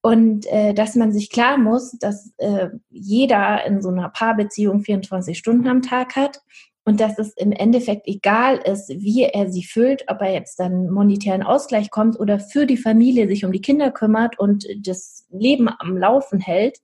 Und 0.00 0.46
äh, 0.46 0.74
dass 0.74 0.94
man 0.94 1.12
sich 1.12 1.28
klar 1.28 1.58
muss, 1.58 1.92
dass 1.98 2.32
äh, 2.38 2.68
jeder 2.88 3.64
in 3.66 3.82
so 3.82 3.88
einer 3.88 4.08
Paarbeziehung 4.10 4.80
24 4.80 5.36
Stunden 5.36 5.66
am 5.66 5.82
Tag 5.82 6.14
hat 6.14 6.40
und 6.84 7.00
dass 7.00 7.18
es 7.18 7.34
im 7.36 7.52
Endeffekt 7.52 8.06
egal 8.06 8.56
ist, 8.58 8.88
wie 8.88 9.24
er 9.24 9.50
sie 9.50 9.64
füllt, 9.64 10.04
ob 10.06 10.22
er 10.22 10.32
jetzt 10.32 10.60
dann 10.60 10.88
monetären 10.88 11.42
Ausgleich 11.42 11.90
kommt 11.90 12.18
oder 12.18 12.38
für 12.38 12.64
die 12.64 12.76
Familie 12.76 13.26
sich 13.28 13.44
um 13.44 13.52
die 13.52 13.60
Kinder 13.60 13.90
kümmert 13.90 14.38
und 14.38 14.64
das 14.80 15.26
Leben 15.30 15.68
am 15.68 15.96
Laufen 15.98 16.38
hält, 16.38 16.78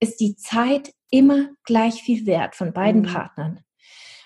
ist 0.00 0.20
die 0.20 0.36
Zeit 0.36 0.92
immer 1.10 1.48
gleich 1.64 2.02
viel 2.02 2.26
wert 2.26 2.54
von 2.54 2.72
beiden 2.72 3.02
mhm. 3.02 3.06
Partnern. 3.06 3.60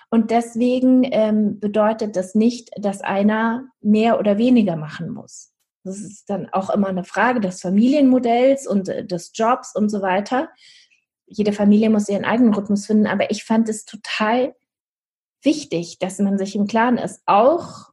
Und 0.09 0.29
deswegen 0.29 1.03
ähm, 1.11 1.59
bedeutet 1.59 2.15
das 2.15 2.35
nicht, 2.35 2.69
dass 2.77 3.01
einer 3.01 3.65
mehr 3.81 4.19
oder 4.19 4.37
weniger 4.37 4.75
machen 4.75 5.09
muss. 5.09 5.53
Das 5.83 5.99
ist 5.99 6.29
dann 6.29 6.49
auch 6.51 6.69
immer 6.69 6.87
eine 6.87 7.03
Frage 7.03 7.41
des 7.41 7.61
Familienmodells 7.61 8.67
und 8.67 8.89
äh, 8.89 9.05
des 9.05 9.31
Jobs 9.33 9.75
und 9.75 9.89
so 9.89 10.01
weiter. 10.01 10.49
Jede 11.25 11.51
Familie 11.51 11.89
muss 11.89 12.09
ihren 12.09 12.25
eigenen 12.25 12.53
Rhythmus 12.53 12.85
finden, 12.85 13.07
aber 13.07 13.31
ich 13.31 13.43
fand 13.43 13.67
es 13.69 13.85
total 13.85 14.55
wichtig, 15.41 15.97
dass 15.99 16.19
man 16.19 16.37
sich 16.37 16.55
im 16.55 16.67
Klaren 16.67 16.97
ist, 16.97 17.21
auch 17.25 17.91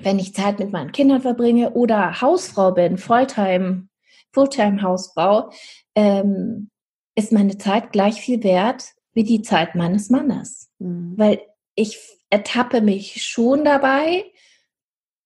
wenn 0.00 0.18
ich 0.18 0.34
Zeit 0.34 0.58
mit 0.58 0.72
meinen 0.72 0.92
Kindern 0.92 1.20
verbringe 1.20 1.72
oder 1.72 2.20
Hausfrau 2.20 2.72
bin, 2.72 2.98
Volltime, 2.98 3.88
Fulltime-Hausfrau, 4.32 5.50
ähm, 5.94 6.70
ist 7.14 7.32
meine 7.32 7.58
Zeit 7.58 7.92
gleich 7.92 8.20
viel 8.20 8.42
wert 8.42 8.94
wie 9.12 9.24
die 9.24 9.42
Zeit 9.42 9.74
meines 9.74 10.10
Mannes. 10.10 10.70
Mhm. 10.78 11.14
Weil 11.16 11.40
ich 11.74 11.98
ertappe 12.30 12.80
mich 12.80 13.24
schon 13.24 13.64
dabei, 13.64 14.24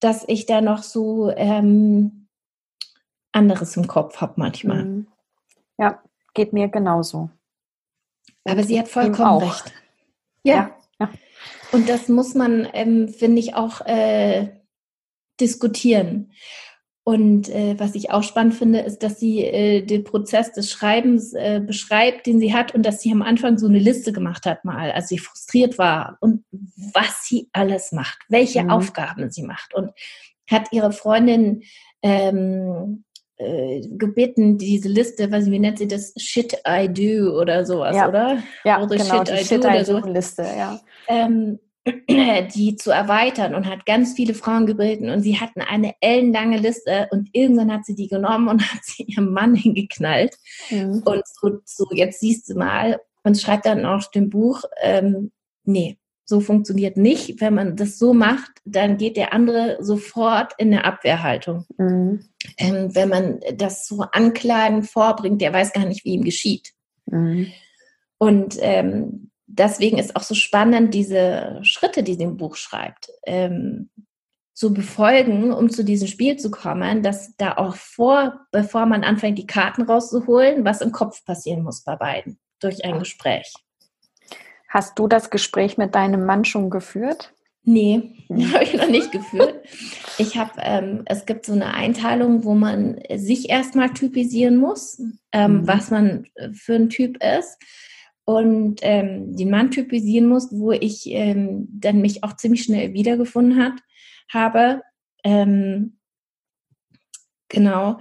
dass 0.01 0.25
ich 0.27 0.47
da 0.47 0.61
noch 0.61 0.83
so 0.83 1.31
ähm, 1.31 2.29
anderes 3.33 3.77
im 3.77 3.87
Kopf 3.87 4.21
habe 4.21 4.35
manchmal. 4.37 4.85
Mhm. 4.85 5.07
Ja, 5.79 6.03
geht 6.35 6.53
mir 6.53 6.69
genauso. 6.69 7.31
Aber 8.45 8.63
sie 8.63 8.79
hat 8.79 8.89
vollkommen 8.89 9.43
recht. 9.43 9.73
Ja. 10.43 10.55
ja. 10.55 10.77
ja. 11.01 11.11
Und 11.73 11.89
das 11.89 12.09
muss 12.09 12.35
man, 12.35 12.69
ähm, 12.73 13.09
finde 13.09 13.41
ich, 13.41 13.55
auch 13.55 13.81
äh, 13.83 14.61
diskutieren. 15.41 16.33
Und 17.07 17.51
äh, 17.51 17.79
was 17.79 17.95
ich 17.95 18.11
auch 18.11 18.23
spannend 18.23 18.55
finde, 18.55 18.81
ist, 18.81 19.03
dass 19.03 19.21
sie 19.21 19.45
äh, 19.45 19.83
den 19.83 20.05
Prozess 20.05 20.53
des 20.53 20.71
Schreibens 20.71 21.35
äh, 21.35 21.61
beschreibt, 21.65 22.27
den 22.27 22.41
sie 22.41 22.55
hat 22.55 22.75
und 22.75 22.85
dass 22.85 23.03
sie 23.03 23.13
am 23.13 23.21
Anfang 23.21 23.59
so 23.59 23.67
eine 23.67 23.79
Liste 23.79 24.11
gemacht 24.11 24.47
hat 24.47 24.65
mal, 24.65 24.91
als 24.91 25.09
sie 25.09 25.19
frustriert 25.19 25.77
war 25.77 26.17
und 26.21 26.45
was 26.95 27.25
sie 27.25 27.51
alles 27.53 27.93
macht, 27.93 28.21
welche 28.31 28.63
mhm. 28.63 28.71
Aufgaben 28.71 29.31
sie 29.31 29.43
macht 29.43 29.75
und 29.75 29.91
hat 30.51 30.73
ihre 30.73 30.93
Freundin 30.93 31.65
ähm, 32.01 33.05
äh, 33.37 33.87
gebeten, 33.87 34.57
diese 34.57 34.89
Liste, 34.89 35.31
was 35.31 35.51
wie 35.51 35.59
nennt 35.59 35.79
sie 35.79 35.89
das, 35.89 36.15
Shit 36.17 36.57
I 36.67 36.89
Do 36.89 37.39
oder 37.39 37.67
sowas, 37.67 37.97
ja. 37.97 38.09
oder? 38.09 38.43
Ja, 38.65 38.83
oder 38.83 38.97
genau, 38.97 39.19
Shit 39.19 39.29
die 39.29 39.33
I 39.33 39.45
Shit 39.45 39.65
Do 39.65 39.69
I 39.69 39.85
Do 39.85 40.09
Liste, 40.09 40.43
ja. 40.43 40.81
Ähm, 41.09 41.59
die 42.55 42.76
zu 42.76 42.91
erweitern 42.91 43.55
und 43.55 43.67
hat 43.67 43.87
ganz 43.87 44.14
viele 44.14 44.35
Frauen 44.35 44.67
gebeten 44.67 45.11
und 45.11 45.23
sie 45.23 45.38
hatten 45.38 45.61
eine 45.61 45.95
ellenlange 46.00 46.59
Liste 46.59 47.09
und 47.11 47.29
irgendwann 47.33 47.73
hat 47.73 47.85
sie 47.85 47.95
die 47.95 48.09
genommen 48.09 48.49
und 48.49 48.62
hat 48.73 48.85
sie 48.85 49.05
ihrem 49.05 49.33
Mann 49.33 49.55
hingeknallt 49.55 50.37
mhm. 50.71 51.03
und 51.05 51.23
so, 51.26 51.61
so, 51.64 51.87
jetzt 51.93 52.21
siehst 52.21 52.49
du 52.49 52.55
mal 52.55 53.00
und 53.23 53.38
schreibt 53.38 53.67
dann 53.67 53.85
auch 53.85 54.11
dem 54.11 54.31
Buch, 54.31 54.62
ähm, 54.83 55.31
nee, 55.64 55.99
so 56.26 56.41
funktioniert 56.41 56.97
nicht. 56.97 57.41
Wenn 57.41 57.55
man 57.55 57.76
das 57.76 57.99
so 57.99 58.14
macht, 58.14 58.53
dann 58.64 58.97
geht 58.97 59.17
der 59.17 59.33
andere 59.33 59.76
sofort 59.81 60.53
in 60.59 60.69
eine 60.69 60.85
Abwehrhaltung. 60.85 61.67
Mhm. 61.76 62.25
Ähm, 62.57 62.95
wenn 62.95 63.09
man 63.09 63.41
das 63.57 63.87
so 63.87 64.03
anklagen 64.12 64.83
vorbringt, 64.85 65.41
der 65.43 65.53
weiß 65.53 65.73
gar 65.73 65.85
nicht, 65.85 66.05
wie 66.05 66.14
ihm 66.14 66.25
geschieht. 66.25 66.73
Mhm. 67.07 67.53
Und 68.19 68.57
ähm, 68.61 69.31
deswegen 69.47 69.99
ist 69.99 70.16
auch 70.16 70.23
so 70.23 70.35
spannend, 70.35 70.95
diese 70.95 71.61
Schritte, 71.62 72.03
die 72.03 72.14
sie 72.14 72.23
im 72.23 72.37
Buch 72.37 72.57
schreibt, 72.57 73.11
ähm, 73.27 73.90
zu 74.55 74.73
befolgen, 74.73 75.53
um 75.53 75.68
zu 75.68 75.85
diesem 75.85 76.07
Spiel 76.07 76.37
zu 76.37 76.51
kommen, 76.51 77.03
dass 77.03 77.37
da 77.37 77.57
auch 77.57 77.75
vor, 77.75 78.47
bevor 78.53 78.87
man 78.87 79.03
anfängt, 79.03 79.38
die 79.38 79.47
Karten 79.47 79.83
rauszuholen, 79.83 80.64
was 80.64 80.81
im 80.81 80.92
Kopf 80.92 81.25
passieren 81.25 81.64
muss 81.64 81.83
bei 81.83 81.97
beiden 81.97 82.38
durch 82.61 82.85
ein 82.85 83.01
Gespräch. 83.01 83.53
Hast 84.68 84.99
du 84.99 85.09
das 85.09 85.31
Gespräch 85.31 85.77
mit 85.77 85.95
deinem 85.95 86.25
Mann 86.25 86.45
schon 86.45 86.71
geführt? 86.71 87.33
Nee, 87.64 88.27
habe 88.53 88.64
ich 88.64 88.75
noch 88.75 88.88
nicht 88.88 89.11
geführt. 89.11 89.64
Ich 90.18 90.37
habe, 90.37 90.53
ähm, 90.62 91.03
es 91.07 91.27
gibt 91.27 91.47
so 91.47 91.53
eine 91.53 91.75
Einteilung, 91.75 92.45
wo 92.45 92.55
man 92.55 93.01
sich 93.16 93.51
erstmal 93.51 93.92
typisieren 93.92 94.57
muss, 94.57 95.01
ähm, 95.33 95.59
mhm. 95.59 95.66
was 95.66 95.90
man 95.90 96.27
für 96.53 96.75
ein 96.75 96.90
Typ 96.90 97.23
ist 97.23 97.59
und 98.25 98.81
ähm, 98.83 99.37
den 99.37 99.51
Mann 99.51 99.71
typisieren 99.71 100.29
muss, 100.29 100.51
wo 100.51 100.73
ich 100.73 101.07
ähm, 101.11 101.69
dann 101.71 102.01
mich 102.01 102.25
auch 102.25 102.37
ziemlich 102.37 102.63
schnell 102.63 102.95
wiedergefunden 102.95 103.63
hat, 103.63 103.75
habe. 104.33 104.83
Ähm, 105.23 105.99
genau. 107.49 107.99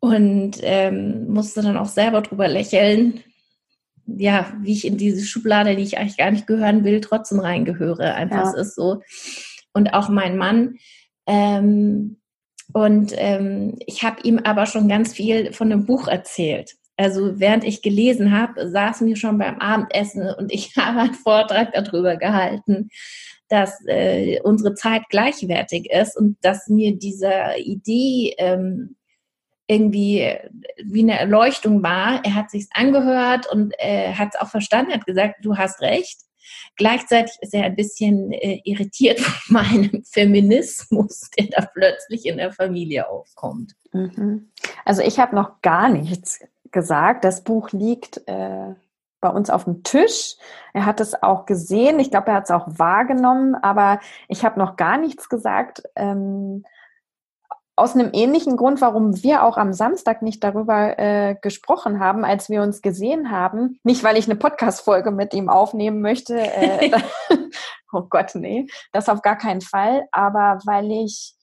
Und 0.00 0.58
ähm, 0.62 1.28
musste 1.28 1.62
dann 1.62 1.76
auch 1.76 1.88
selber 1.88 2.22
drüber 2.22 2.48
lächeln, 2.48 3.22
ja, 4.06 4.54
wie 4.60 4.72
ich 4.72 4.86
in 4.86 4.96
diese 4.96 5.24
Schublade, 5.24 5.74
die 5.76 5.82
ich 5.82 5.98
eigentlich 5.98 6.16
gar 6.16 6.30
nicht 6.30 6.46
gehören 6.46 6.84
will, 6.84 7.00
trotzdem 7.00 7.40
reingehöre. 7.40 8.14
Einfach 8.14 8.44
ja. 8.44 8.50
es 8.50 8.68
ist 8.68 8.76
so. 8.76 9.02
Und 9.72 9.92
auch 9.94 10.08
mein 10.08 10.36
Mann. 10.36 10.76
Ähm, 11.26 12.18
und 12.72 13.12
ähm, 13.16 13.76
ich 13.86 14.02
habe 14.02 14.22
ihm 14.22 14.38
aber 14.38 14.66
schon 14.66 14.88
ganz 14.88 15.12
viel 15.12 15.52
von 15.52 15.70
dem 15.70 15.86
Buch 15.86 16.08
erzählt. 16.08 16.76
Also 16.96 17.38
während 17.38 17.64
ich 17.64 17.82
gelesen 17.82 18.38
habe, 18.38 18.70
saßen 18.70 19.06
wir 19.06 19.16
schon 19.16 19.38
beim 19.38 19.58
Abendessen 19.58 20.28
und 20.38 20.52
ich 20.52 20.74
habe 20.76 21.00
einen 21.00 21.14
Vortrag 21.14 21.72
darüber 21.72 22.16
gehalten, 22.16 22.90
dass 23.48 23.84
äh, 23.86 24.40
unsere 24.42 24.74
Zeit 24.74 25.02
gleichwertig 25.08 25.90
ist 25.90 26.16
und 26.16 26.36
dass 26.42 26.68
mir 26.68 26.96
diese 26.96 27.30
Idee 27.58 28.34
ähm, 28.38 28.96
irgendwie 29.68 30.36
wie 30.84 31.02
eine 31.02 31.18
Erleuchtung 31.18 31.82
war. 31.82 32.24
Er 32.24 32.34
hat 32.34 32.50
sich's 32.50 32.68
angehört 32.72 33.50
und 33.50 33.74
äh, 33.78 34.12
hat 34.14 34.34
es 34.34 34.40
auch 34.40 34.48
verstanden, 34.48 34.92
hat 34.92 35.06
gesagt, 35.06 35.44
du 35.44 35.56
hast 35.56 35.80
recht. 35.80 36.20
Gleichzeitig 36.76 37.34
ist 37.40 37.54
er 37.54 37.64
ein 37.64 37.76
bisschen 37.76 38.32
äh, 38.32 38.60
irritiert 38.64 39.20
von 39.20 39.54
meinem 39.54 40.04
Feminismus, 40.04 41.30
der 41.36 41.46
da 41.46 41.66
plötzlich 41.66 42.26
in 42.26 42.36
der 42.36 42.52
Familie 42.52 43.08
aufkommt. 43.08 43.72
Mhm. 43.92 44.50
Also 44.84 45.02
ich 45.02 45.18
habe 45.18 45.34
noch 45.34 45.60
gar 45.62 45.88
nichts 45.88 46.40
gesagt. 46.72 47.24
Das 47.24 47.44
Buch 47.44 47.70
liegt 47.72 48.26
äh, 48.28 48.74
bei 49.20 49.28
uns 49.28 49.50
auf 49.50 49.64
dem 49.64 49.82
Tisch. 49.82 50.36
Er 50.72 50.86
hat 50.86 51.00
es 51.00 51.20
auch 51.22 51.46
gesehen. 51.46 51.98
Ich 51.98 52.10
glaube, 52.10 52.28
er 52.28 52.34
hat 52.34 52.44
es 52.44 52.50
auch 52.50 52.66
wahrgenommen, 52.68 53.54
aber 53.54 54.00
ich 54.28 54.44
habe 54.44 54.58
noch 54.58 54.76
gar 54.76 54.98
nichts 54.98 55.28
gesagt. 55.28 55.82
Ähm, 55.96 56.64
aus 57.78 57.94
einem 57.94 58.10
ähnlichen 58.14 58.56
Grund, 58.56 58.80
warum 58.80 59.22
wir 59.22 59.42
auch 59.42 59.58
am 59.58 59.74
Samstag 59.74 60.22
nicht 60.22 60.42
darüber 60.42 60.98
äh, 60.98 61.36
gesprochen 61.42 62.00
haben, 62.00 62.24
als 62.24 62.48
wir 62.48 62.62
uns 62.62 62.80
gesehen 62.80 63.30
haben. 63.30 63.78
Nicht, 63.84 64.02
weil 64.02 64.16
ich 64.16 64.24
eine 64.24 64.36
Podcast-Folge 64.36 65.10
mit 65.10 65.34
ihm 65.34 65.50
aufnehmen 65.50 66.00
möchte. 66.00 66.38
Äh, 66.38 66.90
oh 67.92 68.02
Gott, 68.08 68.34
nee, 68.34 68.66
das 68.92 69.10
auf 69.10 69.20
gar 69.20 69.36
keinen 69.36 69.60
Fall. 69.60 70.08
Aber 70.10 70.58
weil 70.64 70.90
ich, 70.90 71.34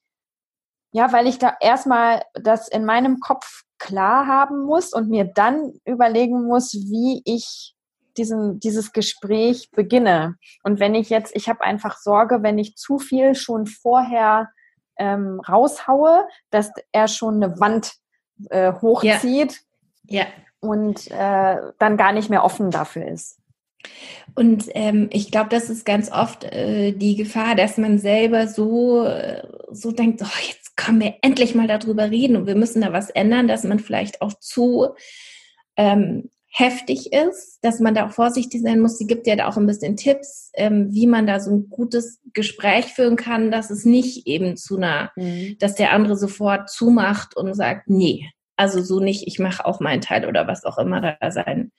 ja, 0.91 1.13
weil 1.13 1.27
ich 1.27 1.37
da 1.37 1.55
erstmal 1.59 2.23
das 2.33 2.67
in 2.67 2.83
meinem 2.83 3.19
Kopf 3.19 3.61
klar 3.83 4.27
haben 4.27 4.63
muss 4.63 4.93
und 4.93 5.09
mir 5.09 5.25
dann 5.25 5.73
überlegen 5.85 6.45
muss, 6.45 6.73
wie 6.73 7.21
ich 7.25 7.75
diesen, 8.15 8.59
dieses 8.59 8.93
Gespräch 8.93 9.71
beginne. 9.71 10.35
Und 10.63 10.79
wenn 10.79 10.95
ich 10.95 11.09
jetzt, 11.09 11.35
ich 11.35 11.49
habe 11.49 11.61
einfach 11.61 11.97
Sorge, 11.97 12.43
wenn 12.43 12.57
ich 12.57 12.77
zu 12.77 12.97
viel 12.97 13.35
schon 13.35 13.65
vorher 13.65 14.49
ähm, 14.97 15.41
raushaue, 15.41 16.25
dass 16.49 16.71
er 16.93 17.09
schon 17.09 17.43
eine 17.43 17.59
Wand 17.59 17.93
äh, 18.49 18.71
hochzieht 18.71 19.61
ja. 20.05 20.21
ja. 20.21 20.27
und 20.61 21.11
äh, 21.11 21.57
dann 21.77 21.97
gar 21.97 22.13
nicht 22.13 22.29
mehr 22.29 22.45
offen 22.45 22.71
dafür 22.71 23.07
ist. 23.07 23.37
Und 24.33 24.69
ähm, 24.69 25.09
ich 25.11 25.29
glaube, 25.29 25.49
das 25.49 25.69
ist 25.69 25.85
ganz 25.85 26.09
oft 26.09 26.45
äh, 26.45 26.93
die 26.93 27.17
Gefahr, 27.17 27.55
dass 27.55 27.77
man 27.77 27.99
selber 27.99 28.47
so, 28.47 29.03
äh, 29.05 29.45
so 29.71 29.91
denkt, 29.91 30.21
oh, 30.23 30.39
jetzt 30.73 30.77
können 30.77 31.01
wir 31.01 31.15
endlich 31.21 31.55
mal 31.55 31.67
darüber 31.67 32.09
reden 32.09 32.35
und 32.35 32.47
wir 32.47 32.55
müssen 32.55 32.81
da 32.81 32.93
was 32.93 33.09
ändern, 33.09 33.47
dass 33.47 33.63
man 33.63 33.79
vielleicht 33.79 34.21
auch 34.21 34.33
zu 34.39 34.89
ähm, 35.77 36.29
heftig 36.55 37.11
ist, 37.11 37.59
dass 37.63 37.79
man 37.79 37.95
da 37.95 38.07
auch 38.07 38.11
vorsichtig 38.11 38.61
sein 38.61 38.79
muss. 38.79 38.99
Sie 38.99 39.07
gibt 39.07 39.25
ja 39.25 39.35
da 39.35 39.47
auch 39.47 39.57
ein 39.57 39.65
bisschen 39.65 39.97
Tipps, 39.97 40.51
ähm, 40.53 40.89
wie 40.91 41.07
man 41.07 41.25
da 41.25 41.39
so 41.39 41.51
ein 41.51 41.69
gutes 41.69 42.19
Gespräch 42.33 42.85
führen 42.85 43.15
kann, 43.15 43.49
dass 43.49 43.71
es 43.71 43.85
nicht 43.85 44.27
eben 44.27 44.55
zu 44.55 44.77
einer, 44.77 45.11
mhm. 45.15 45.55
dass 45.59 45.75
der 45.75 45.91
andere 45.91 46.15
sofort 46.15 46.69
zumacht 46.69 47.35
und 47.35 47.55
sagt, 47.55 47.89
nee, 47.89 48.29
also 48.55 48.83
so 48.83 48.99
nicht, 48.99 49.27
ich 49.27 49.39
mache 49.39 49.65
auch 49.65 49.79
meinen 49.79 50.01
Teil 50.01 50.27
oder 50.27 50.47
was 50.47 50.63
auch 50.63 50.77
immer 50.77 51.17
da 51.19 51.31
sein 51.31 51.71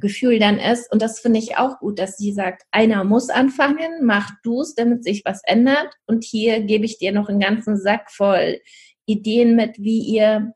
Gefühl 0.00 0.38
dann 0.38 0.58
ist, 0.58 0.90
und 0.92 1.02
das 1.02 1.20
finde 1.20 1.38
ich 1.38 1.58
auch 1.58 1.78
gut, 1.78 1.98
dass 1.98 2.16
sie 2.16 2.32
sagt, 2.32 2.62
einer 2.70 3.04
muss 3.04 3.28
anfangen, 3.28 4.04
mach 4.04 4.30
du 4.42 4.60
es, 4.60 4.74
damit 4.74 5.04
sich 5.04 5.24
was 5.24 5.42
ändert. 5.44 5.88
Und 6.06 6.24
hier 6.24 6.60
gebe 6.60 6.84
ich 6.84 6.98
dir 6.98 7.12
noch 7.12 7.28
einen 7.28 7.40
ganzen 7.40 7.76
Sack 7.76 8.10
voll 8.10 8.60
Ideen 9.06 9.56
mit, 9.56 9.78
wie 9.78 10.00
ihr 10.00 10.52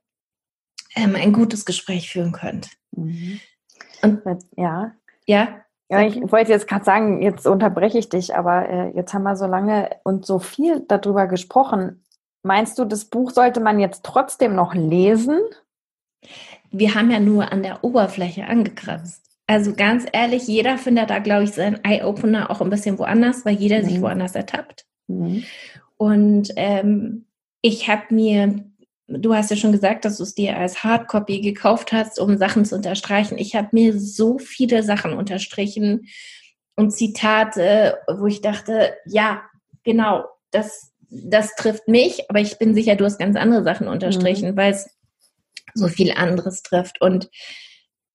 ähm, 0.96 1.14
ein 1.14 1.32
gutes 1.32 1.64
Gespräch 1.64 2.10
führen 2.10 2.32
könnt. 2.32 2.68
Mhm. 2.92 3.40
Und 4.02 4.22
ja. 4.56 4.92
Ja. 5.26 5.60
Ja, 5.88 6.06
ich 6.06 6.20
wollte 6.30 6.52
jetzt 6.52 6.68
gerade 6.68 6.84
sagen, 6.84 7.20
jetzt 7.20 7.48
unterbreche 7.48 7.98
ich 7.98 8.08
dich, 8.08 8.36
aber 8.36 8.68
äh, 8.68 8.90
jetzt 8.94 9.12
haben 9.12 9.24
wir 9.24 9.34
so 9.34 9.46
lange 9.46 9.90
und 10.04 10.24
so 10.24 10.38
viel 10.38 10.84
darüber 10.86 11.26
gesprochen. 11.26 12.04
Meinst 12.44 12.78
du, 12.78 12.84
das 12.84 13.06
Buch 13.06 13.32
sollte 13.32 13.58
man 13.58 13.80
jetzt 13.80 14.04
trotzdem 14.04 14.54
noch 14.54 14.72
lesen? 14.72 15.40
Wir 16.70 16.94
haben 16.94 17.10
ja 17.10 17.18
nur 17.18 17.50
an 17.50 17.64
der 17.64 17.82
Oberfläche 17.82 18.46
angekratzt. 18.46 19.29
Also 19.50 19.74
ganz 19.74 20.06
ehrlich, 20.12 20.46
jeder 20.46 20.78
findet 20.78 21.10
da, 21.10 21.18
glaube 21.18 21.42
ich, 21.42 21.50
seinen 21.50 21.82
Eye-Opener 21.82 22.52
auch 22.52 22.60
ein 22.60 22.70
bisschen 22.70 23.00
woanders, 23.00 23.44
weil 23.44 23.56
jeder 23.56 23.82
mhm. 23.82 23.84
sich 23.84 24.00
woanders 24.00 24.36
ertappt. 24.36 24.86
Mhm. 25.08 25.42
Und 25.96 26.52
ähm, 26.54 27.26
ich 27.60 27.88
habe 27.88 28.14
mir 28.14 28.64
du 29.08 29.34
hast 29.34 29.50
ja 29.50 29.56
schon 29.56 29.72
gesagt, 29.72 30.04
dass 30.04 30.18
du 30.18 30.22
es 30.22 30.36
dir 30.36 30.56
als 30.56 30.84
Hardcopy 30.84 31.40
gekauft 31.40 31.90
hast, 31.90 32.20
um 32.20 32.36
Sachen 32.36 32.64
zu 32.64 32.76
unterstreichen. 32.76 33.38
Ich 33.38 33.56
habe 33.56 33.70
mir 33.72 33.98
so 33.98 34.38
viele 34.38 34.84
Sachen 34.84 35.14
unterstrichen 35.14 36.06
und 36.76 36.92
Zitate, 36.92 37.98
wo 38.06 38.26
ich 38.26 38.42
dachte, 38.42 38.94
ja, 39.04 39.42
genau, 39.82 40.26
das, 40.52 40.92
das 41.08 41.56
trifft 41.56 41.88
mich, 41.88 42.30
aber 42.30 42.38
ich 42.38 42.56
bin 42.58 42.72
sicher, 42.72 42.94
du 42.94 43.04
hast 43.04 43.18
ganz 43.18 43.36
andere 43.36 43.64
Sachen 43.64 43.88
unterstrichen, 43.88 44.52
mhm. 44.52 44.56
weil 44.56 44.74
es 44.74 44.88
so 45.74 45.88
viel 45.88 46.12
anderes 46.12 46.62
trifft. 46.62 47.00
Und 47.00 47.28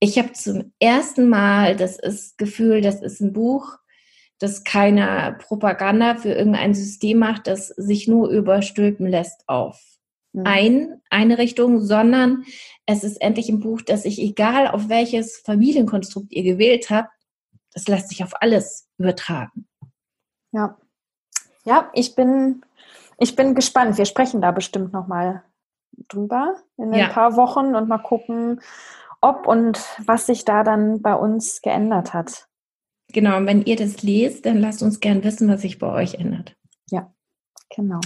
ich 0.06 0.18
habe 0.18 0.34
zum 0.34 0.74
ersten 0.80 1.30
Mal 1.30 1.76
das 1.76 2.00
ist 2.00 2.38
Gefühl, 2.38 2.82
das 2.82 3.02
ist 3.02 3.22
ein 3.22 3.34
Buch, 3.34 3.78
das 4.40 4.64
keine 4.64 5.38
Propaganda 5.40 6.16
für 6.16 6.34
irgendein 6.34 6.74
System 6.74 7.20
macht, 7.20 7.48
das 7.48 7.68
sich 7.70 8.08
nur 8.08 8.30
überstülpen 8.30 9.08
lässt 9.08 9.48
auf 9.48 9.96
Mhm. 10.36 10.44
ein, 10.46 11.02
eine 11.10 11.38
Richtung, 11.38 11.80
sondern 11.80 12.44
es 12.86 13.06
ist 13.06 13.22
endlich 13.22 13.48
ein 13.48 13.62
Buch, 13.62 13.82
das 13.82 14.04
ich, 14.04 14.22
egal 14.22 14.68
auf 14.68 14.90
welches 14.90 15.38
Familienkonstrukt 15.38 16.32
ihr 16.34 16.44
gewählt 16.44 16.90
habt, 16.90 17.10
das 17.74 17.88
lässt 17.88 18.10
sich 18.10 18.22
auf 18.22 18.42
alles 18.42 18.90
übertragen. 18.98 19.66
Ja. 20.52 20.78
Ja, 21.64 21.90
ich 21.94 22.16
bin, 22.16 22.64
ich 23.18 23.36
bin 23.36 23.56
gespannt. 23.56 23.98
Wir 23.98 24.06
sprechen 24.06 24.42
da 24.42 24.52
bestimmt 24.52 24.92
nochmal 24.92 25.44
drüber 26.10 26.56
in 26.78 26.94
ein 26.94 27.00
ja. 27.00 27.08
paar 27.08 27.38
Wochen 27.38 27.74
und 27.74 27.88
mal 27.88 27.98
gucken, 27.98 28.60
ob 29.26 29.48
und 29.48 29.80
was 30.06 30.26
sich 30.26 30.46
da 30.46 30.64
dann 30.64 31.02
bei 31.02 31.16
uns 31.16 31.62
geändert 31.62 32.14
hat. 32.14 32.48
Genau, 33.12 33.38
und 33.38 33.46
wenn 33.46 33.64
ihr 33.64 33.76
das 33.76 34.04
lest, 34.04 34.46
dann 34.46 34.58
lasst 34.58 34.84
uns 34.84 35.00
gern 35.00 35.24
wissen, 35.24 35.48
was 35.48 35.62
sich 35.62 35.80
bei 35.80 35.92
euch 35.92 36.16
ändert. 36.16 36.56
Ja, 36.90 37.12
genau. 37.76 38.00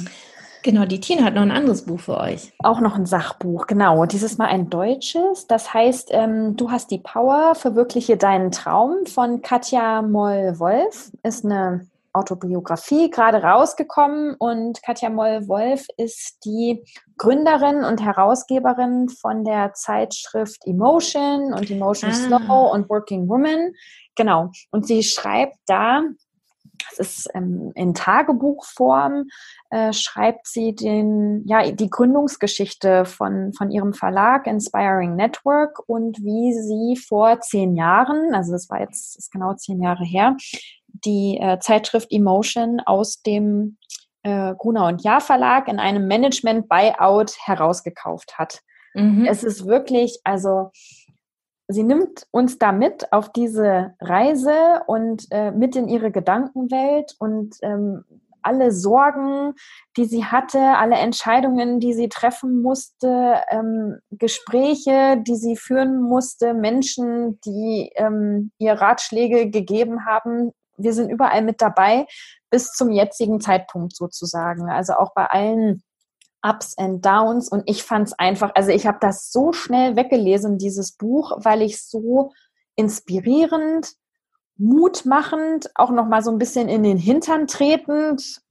Genau, 0.61 0.85
die 0.85 0.99
Tina 0.99 1.23
hat 1.23 1.35
noch 1.35 1.41
ein 1.41 1.51
anderes 1.51 1.85
Buch 1.85 2.01
für 2.01 2.17
euch. 2.17 2.51
Auch 2.59 2.81
noch 2.81 2.95
ein 2.95 3.05
Sachbuch, 3.05 3.65
genau. 3.65 4.05
Dieses 4.05 4.37
Mal 4.37 4.47
ein 4.47 4.69
deutsches. 4.69 5.47
Das 5.47 5.73
heißt, 5.73 6.09
ähm, 6.11 6.57
Du 6.57 6.69
hast 6.69 6.91
die 6.91 6.99
Power, 6.99 7.55
verwirkliche 7.55 8.17
deinen 8.17 8.51
Traum 8.51 9.05
von 9.05 9.41
Katja 9.41 10.01
Moll-Wolf. 10.01 11.11
Ist 11.23 11.45
eine 11.45 11.87
Autobiografie 12.13 13.09
gerade 13.09 13.41
rausgekommen 13.43 14.35
und 14.39 14.81
Katja 14.83 15.09
Moll-Wolf 15.09 15.85
ist 15.97 16.43
die 16.45 16.83
Gründerin 17.17 17.83
und 17.83 18.03
Herausgeberin 18.03 19.09
von 19.09 19.43
der 19.43 19.73
Zeitschrift 19.73 20.65
Emotion 20.65 21.53
und 21.53 21.69
Emotion 21.69 22.11
ah. 22.11 22.13
Slow 22.13 22.71
und 22.73 22.89
Working 22.89 23.29
Woman. 23.29 23.73
Genau. 24.15 24.51
Und 24.71 24.87
sie 24.87 25.03
schreibt 25.03 25.57
da 25.65 26.03
das 26.97 26.99
ist 26.99 27.29
ähm, 27.33 27.71
in 27.75 27.93
Tagebuchform, 27.93 29.27
äh, 29.69 29.93
schreibt 29.93 30.47
sie 30.47 30.73
den, 30.73 31.43
ja, 31.45 31.69
die 31.71 31.89
Gründungsgeschichte 31.89 33.05
von, 33.05 33.53
von 33.53 33.71
ihrem 33.71 33.93
Verlag 33.93 34.47
Inspiring 34.47 35.15
Network 35.15 35.79
und 35.87 36.17
wie 36.19 36.53
sie 36.53 36.95
vor 37.01 37.41
zehn 37.41 37.75
Jahren, 37.75 38.33
also 38.33 38.51
das 38.51 38.69
war 38.69 38.79
jetzt 38.79 39.17
ist 39.17 39.31
genau 39.31 39.53
zehn 39.55 39.81
Jahre 39.81 40.03
her, 40.03 40.35
die 41.05 41.37
äh, 41.41 41.59
Zeitschrift 41.59 42.11
Emotion 42.11 42.79
aus 42.85 43.21
dem 43.21 43.77
äh, 44.23 44.53
Gruner 44.55 44.87
und 44.87 45.03
Jahr 45.03 45.21
Verlag 45.21 45.67
in 45.67 45.79
einem 45.79 46.07
Management 46.07 46.67
Buyout 46.67 47.35
herausgekauft 47.45 48.37
hat. 48.37 48.59
Mhm. 48.93 49.25
Es 49.25 49.43
ist 49.43 49.65
wirklich, 49.65 50.19
also 50.23 50.71
sie 51.67 51.83
nimmt 51.83 52.25
uns 52.31 52.57
da 52.57 52.71
mit 52.71 53.11
auf 53.13 53.31
diese 53.31 53.93
Reise 54.01 54.81
und 54.87 55.25
äh, 55.31 55.51
mit 55.51 55.75
in 55.75 55.87
ihre 55.87 56.11
Gedankenwelt 56.11 57.15
und 57.19 57.55
ähm, 57.61 58.03
alle 58.41 58.71
Sorgen, 58.71 59.53
die 59.97 60.05
sie 60.05 60.25
hatte, 60.25 60.59
alle 60.59 60.95
Entscheidungen, 60.95 61.79
die 61.79 61.93
sie 61.93 62.09
treffen 62.09 62.61
musste, 62.61 63.41
ähm, 63.49 63.99
Gespräche, 64.11 65.21
die 65.25 65.35
sie 65.35 65.55
führen 65.55 66.01
musste, 66.01 66.53
Menschen, 66.53 67.39
die 67.41 67.91
ähm, 67.95 68.51
ihr 68.57 68.73
Ratschläge 68.73 69.49
gegeben 69.49 70.05
haben. 70.05 70.51
Wir 70.79 70.93
sind 70.93 71.09
überall 71.09 71.41
mit 71.41 71.61
dabei 71.61 72.07
bis 72.49 72.71
zum 72.71 72.91
jetzigen 72.91 73.39
Zeitpunkt 73.39 73.95
sozusagen. 73.95 74.69
Also 74.69 74.93
auch 74.93 75.13
bei 75.13 75.25
allen 75.25 75.83
Ups 76.41 76.77
and 76.77 77.05
Downs 77.05 77.49
und 77.49 77.63
ich 77.65 77.83
fand 77.83 78.07
es 78.07 78.13
einfach, 78.17 78.51
also 78.55 78.71
ich 78.71 78.87
habe 78.87 78.97
das 79.01 79.31
so 79.31 79.51
schnell 79.51 79.95
weggelesen, 79.95 80.57
dieses 80.57 80.93
Buch, 80.93 81.37
weil 81.43 81.61
ich 81.61 81.83
so 81.83 82.31
inspirierend, 82.75 83.91
mutmachend, 84.57 85.69
auch 85.75 85.91
nochmal 85.91 86.21
so 86.21 86.31
ein 86.31 86.37
bisschen 86.37 86.69
in 86.69 86.83
den 86.83 86.97
Hintern 86.97 87.47
tretend, 87.47 88.41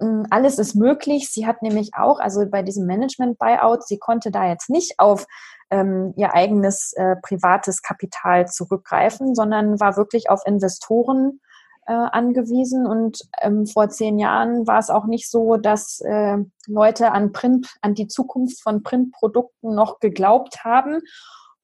hm, 0.00 0.26
alles 0.30 0.58
ist 0.58 0.74
möglich. 0.74 1.30
Sie 1.30 1.46
hat 1.46 1.62
nämlich 1.62 1.90
auch, 1.94 2.18
also 2.18 2.46
bei 2.48 2.62
diesem 2.62 2.86
Management-Buyout, 2.86 3.86
sie 3.86 3.98
konnte 3.98 4.30
da 4.30 4.48
jetzt 4.48 4.70
nicht 4.70 4.98
auf 4.98 5.26
ähm, 5.70 6.14
ihr 6.16 6.34
eigenes 6.34 6.92
äh, 6.94 7.16
privates 7.22 7.82
Kapital 7.82 8.46
zurückgreifen, 8.46 9.34
sondern 9.34 9.80
war 9.80 9.96
wirklich 9.96 10.30
auf 10.30 10.40
Investoren 10.46 11.40
äh, 11.86 11.92
angewiesen. 11.92 12.86
Und 12.86 13.20
ähm, 13.40 13.66
vor 13.66 13.88
zehn 13.88 14.18
Jahren 14.18 14.66
war 14.66 14.78
es 14.78 14.90
auch 14.90 15.06
nicht 15.06 15.30
so, 15.30 15.56
dass 15.56 16.00
äh, 16.00 16.38
Leute 16.66 17.12
an 17.12 17.32
Print, 17.32 17.74
an 17.80 17.94
die 17.94 18.08
Zukunft 18.08 18.62
von 18.62 18.82
Printprodukten 18.82 19.74
noch 19.74 20.00
geglaubt 20.00 20.64
haben. 20.64 21.00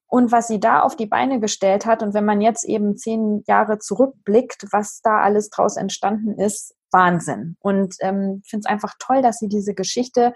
Und 0.07 0.31
was 0.31 0.47
sie 0.47 0.59
da 0.59 0.81
auf 0.81 0.95
die 0.95 1.05
Beine 1.05 1.39
gestellt 1.39 1.85
hat, 1.85 2.03
und 2.03 2.13
wenn 2.13 2.25
man 2.25 2.41
jetzt 2.41 2.65
eben 2.65 2.97
zehn 2.97 3.43
Jahre 3.47 3.79
zurückblickt, 3.79 4.65
was 4.71 5.01
da 5.01 5.21
alles 5.21 5.49
draus 5.49 5.77
entstanden 5.77 6.37
ist, 6.37 6.75
Wahnsinn. 6.91 7.55
Und 7.61 7.95
ähm, 8.01 8.41
finde 8.45 8.65
es 8.65 8.69
einfach 8.69 8.93
toll, 8.99 9.21
dass 9.21 9.37
sie 9.37 9.47
diese 9.47 9.73
Geschichte 9.73 10.33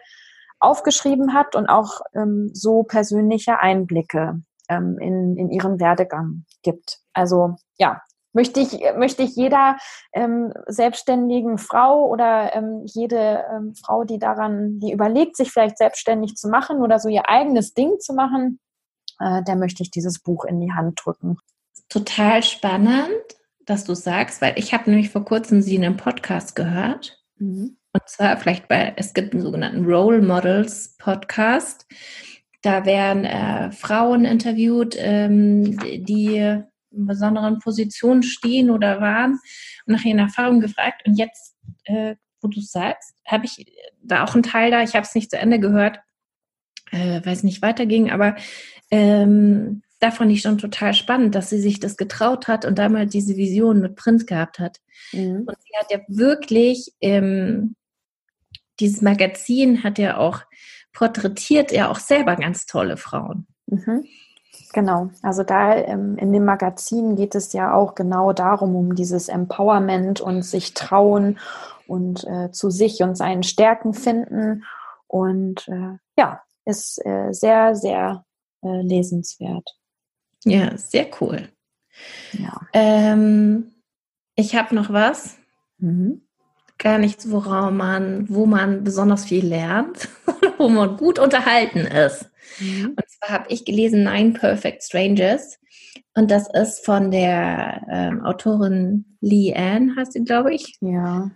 aufgeschrieben 0.59 1.33
hat 1.33 1.55
und 1.55 1.67
auch 1.67 1.99
ähm, 2.13 2.49
so 2.53 2.83
persönliche 2.83 3.59
Einblicke 3.59 4.41
ähm, 4.69 4.97
in, 4.99 5.37
in 5.37 5.51
ihren 5.51 5.79
Werdegang 5.79 6.45
gibt. 6.63 6.99
Also 7.13 7.55
ja, 7.77 8.01
möchte 8.35 8.59
ich, 8.59 8.79
möchte 8.97 9.23
ich 9.23 9.35
jeder 9.35 9.77
ähm, 10.13 10.53
selbstständigen 10.67 11.57
Frau 11.57 12.07
oder 12.07 12.53
ähm, 12.53 12.81
jede 12.85 13.43
ähm, 13.51 13.73
Frau, 13.73 14.03
die 14.03 14.19
daran, 14.19 14.79
die 14.79 14.91
überlegt, 14.91 15.37
sich 15.37 15.51
vielleicht 15.51 15.77
selbstständig 15.77 16.35
zu 16.35 16.49
machen 16.49 16.81
oder 16.81 16.99
so 16.99 17.09
ihr 17.09 17.27
eigenes 17.29 17.73
Ding 17.73 17.97
zu 17.99 18.13
machen, 18.13 18.59
äh, 19.19 19.41
der 19.43 19.55
möchte 19.55 19.81
ich 19.81 19.89
dieses 19.89 20.19
Buch 20.19 20.43
in 20.45 20.59
die 20.59 20.73
Hand 20.73 20.99
drücken. 21.03 21.37
Total 21.89 22.43
spannend, 22.43 23.09
dass 23.65 23.85
du 23.85 23.95
sagst, 23.95 24.41
weil 24.41 24.53
ich 24.57 24.73
habe 24.73 24.89
nämlich 24.89 25.09
vor 25.09 25.23
kurzem 25.23 25.61
sie 25.61 25.75
in 25.75 25.85
einem 25.85 25.97
Podcast 25.97 26.55
gehört. 26.55 27.23
Mhm. 27.37 27.77
Und 27.93 28.09
zwar 28.09 28.35
vielleicht 28.35 28.67
bei, 28.67 28.93
es 28.97 29.13
gibt 29.13 29.33
einen 29.33 29.41
sogenannten 29.41 29.85
Role 29.85 30.21
Models 30.21 30.97
Podcast. 30.97 31.85
Da 32.61 32.85
werden 32.85 33.23
äh, 33.23 33.71
Frauen 33.71 34.25
interviewt, 34.25 34.95
ähm, 34.97 35.77
die 35.79 36.63
besonderen 36.95 37.59
Positionen 37.59 38.23
stehen 38.23 38.69
oder 38.69 39.01
waren 39.01 39.39
und 39.85 39.93
nach 39.93 40.03
ihren 40.03 40.19
Erfahrungen 40.19 40.61
gefragt. 40.61 41.01
Und 41.05 41.17
jetzt, 41.17 41.55
äh, 41.85 42.15
wo 42.41 42.47
du 42.47 42.61
sagst, 42.61 43.15
habe 43.25 43.45
ich 43.45 43.65
da 44.01 44.23
auch 44.23 44.33
einen 44.33 44.43
Teil 44.43 44.71
da, 44.71 44.81
ich 44.81 44.93
habe 44.93 45.05
es 45.05 45.15
nicht 45.15 45.31
zu 45.31 45.37
Ende 45.37 45.59
gehört, 45.59 45.99
äh, 46.91 47.21
weil 47.23 47.33
es 47.33 47.43
nicht 47.43 47.61
weiterging, 47.61 48.11
aber 48.11 48.35
ähm, 48.91 49.81
da 49.99 50.11
fand 50.11 50.31
ich 50.31 50.41
schon 50.41 50.57
total 50.57 50.93
spannend, 50.93 51.35
dass 51.35 51.49
sie 51.49 51.59
sich 51.59 51.79
das 51.79 51.97
getraut 51.97 52.47
hat 52.47 52.65
und 52.65 52.77
damals 52.77 53.11
diese 53.11 53.37
Vision 53.37 53.81
mit 53.81 53.95
Print 53.95 54.27
gehabt 54.27 54.59
hat. 54.59 54.79
Mhm. 55.11 55.45
Und 55.47 55.55
sie 55.61 55.77
hat 55.79 55.91
ja 55.91 55.99
wirklich, 56.07 56.93
ähm, 57.01 57.75
dieses 58.79 59.01
Magazin 59.01 59.83
hat 59.83 59.97
ja 59.97 60.17
auch 60.17 60.41
porträtiert 60.93 61.71
ja 61.71 61.89
auch 61.89 61.99
selber 61.99 62.35
ganz 62.35 62.65
tolle 62.65 62.97
Frauen. 62.97 63.47
Mhm. 63.67 64.05
Genau, 64.73 65.09
also 65.21 65.43
da 65.43 65.75
ähm, 65.75 66.17
in 66.17 66.33
dem 66.33 66.45
Magazin 66.45 67.15
geht 67.15 67.35
es 67.35 67.53
ja 67.53 67.73
auch 67.73 67.95
genau 67.95 68.33
darum, 68.33 68.75
um 68.75 68.95
dieses 68.95 69.29
Empowerment 69.29 70.19
und 70.19 70.43
sich 70.43 70.73
trauen 70.73 71.39
und 71.87 72.25
äh, 72.25 72.51
zu 72.51 72.69
sich 72.69 73.01
und 73.01 73.15
seinen 73.15 73.43
Stärken 73.43 73.93
finden. 73.93 74.65
Und 75.07 75.67
äh, 75.67 75.97
ja, 76.17 76.41
ist 76.65 77.03
äh, 77.05 77.31
sehr, 77.31 77.75
sehr 77.75 78.25
äh, 78.63 78.81
lesenswert. 78.81 79.69
Ja, 80.43 80.77
sehr 80.77 81.07
cool. 81.21 81.49
Ja. 82.33 82.59
Ähm, 82.73 83.71
ich 84.35 84.55
habe 84.55 84.75
noch 84.75 84.91
was. 84.91 85.37
Mhm. 85.77 86.21
Gar 86.77 86.97
nichts, 86.97 87.31
worauf 87.31 87.71
man, 87.71 88.27
wo 88.29 88.45
man 88.45 88.83
besonders 88.83 89.25
viel 89.25 89.45
lernt, 89.45 90.09
wo 90.57 90.67
man 90.67 90.97
gut 90.97 91.19
unterhalten 91.19 91.79
ist. 91.79 92.29
Mhm. 92.59 92.89
Und 92.89 93.09
zwar 93.09 93.29
habe 93.29 93.45
ich 93.49 93.65
gelesen 93.65 94.03
Nine 94.03 94.33
Perfect 94.33 94.83
Strangers. 94.83 95.59
Und 96.13 96.31
das 96.31 96.47
ist 96.53 96.85
von 96.85 97.11
der 97.11 97.85
ähm, 97.91 98.25
Autorin 98.25 99.17
Lee 99.21 99.53
Ann, 99.53 99.95
heißt 99.95 100.13
sie, 100.13 100.23
glaube 100.23 100.53
ich. 100.53 100.77
Ja. 100.81 101.31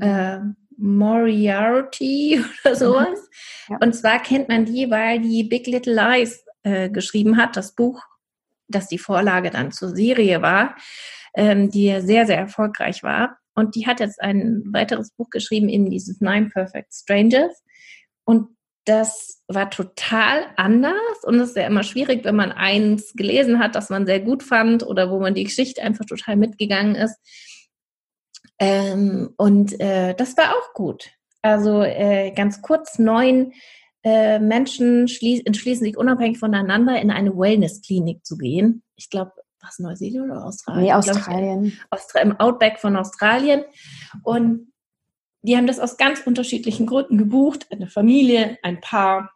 Äh, 0.00 0.40
Moriarty 0.76 2.42
oder 2.64 2.74
sowas. 2.74 3.28
Ja. 3.68 3.78
Und 3.80 3.94
zwar 3.94 4.20
kennt 4.20 4.48
man 4.48 4.64
die, 4.64 4.90
weil 4.90 5.20
die 5.20 5.44
Big 5.44 5.66
Little 5.66 5.94
Lies 5.94 6.44
äh, 6.62 6.90
geschrieben 6.90 7.36
hat, 7.36 7.56
das 7.56 7.74
Buch, 7.74 8.02
das 8.68 8.88
die 8.88 8.98
Vorlage 8.98 9.50
dann 9.50 9.70
zur 9.70 9.94
Serie 9.94 10.42
war, 10.42 10.74
ähm, 11.34 11.70
die 11.70 12.00
sehr, 12.00 12.26
sehr 12.26 12.38
erfolgreich 12.38 13.02
war. 13.02 13.38
Und 13.54 13.76
die 13.76 13.86
hat 13.86 14.00
jetzt 14.00 14.20
ein 14.20 14.64
weiteres 14.72 15.12
Buch 15.12 15.30
geschrieben, 15.30 15.68
eben 15.68 15.88
dieses 15.90 16.20
Nine 16.20 16.48
Perfect 16.48 16.92
Strangers. 16.92 17.62
Und 18.24 18.48
das 18.84 19.42
war 19.48 19.70
total 19.70 20.46
anders 20.56 21.24
und 21.24 21.40
es 21.40 21.50
ist 21.50 21.56
ja 21.56 21.66
immer 21.66 21.82
schwierig, 21.82 22.24
wenn 22.24 22.36
man 22.36 22.52
eins 22.52 23.14
gelesen 23.14 23.58
hat, 23.58 23.74
das 23.74 23.90
man 23.90 24.06
sehr 24.06 24.20
gut 24.20 24.42
fand 24.42 24.86
oder 24.86 25.10
wo 25.10 25.18
man 25.20 25.34
die 25.34 25.44
Geschichte 25.44 25.82
einfach 25.82 26.04
total 26.04 26.36
mitgegangen 26.36 26.94
ist. 26.94 27.16
Ähm, 28.58 29.30
und 29.36 29.80
äh, 29.80 30.14
das 30.14 30.36
war 30.36 30.50
auch 30.50 30.74
gut. 30.74 31.10
Also 31.42 31.82
äh, 31.82 32.30
ganz 32.32 32.62
kurz, 32.62 32.98
neun 32.98 33.52
äh, 34.02 34.38
Menschen 34.38 35.00
entschließen 35.00 35.84
sich 35.84 35.96
unabhängig 35.96 36.38
voneinander 36.38 37.00
in 37.00 37.10
eine 37.10 37.36
Wellness-Klinik 37.36 38.24
zu 38.24 38.36
gehen. 38.36 38.82
Ich 38.96 39.08
glaube, 39.08 39.32
was 39.60 39.78
Neuseeland 39.78 40.30
oder 40.30 40.44
Australien? 40.44 40.84
Nee, 40.84 40.92
Australien. 40.92 41.64
Ich, 41.64 42.22
Im 42.22 42.38
Outback 42.38 42.78
von 42.78 42.96
Australien. 42.96 43.64
Und 44.22 44.72
die 45.44 45.56
haben 45.56 45.66
das 45.66 45.78
aus 45.78 45.98
ganz 45.98 46.20
unterschiedlichen 46.20 46.86
Gründen 46.86 47.18
gebucht. 47.18 47.66
Eine 47.70 47.86
Familie, 47.86 48.58
ein 48.62 48.80
Paar, 48.80 49.30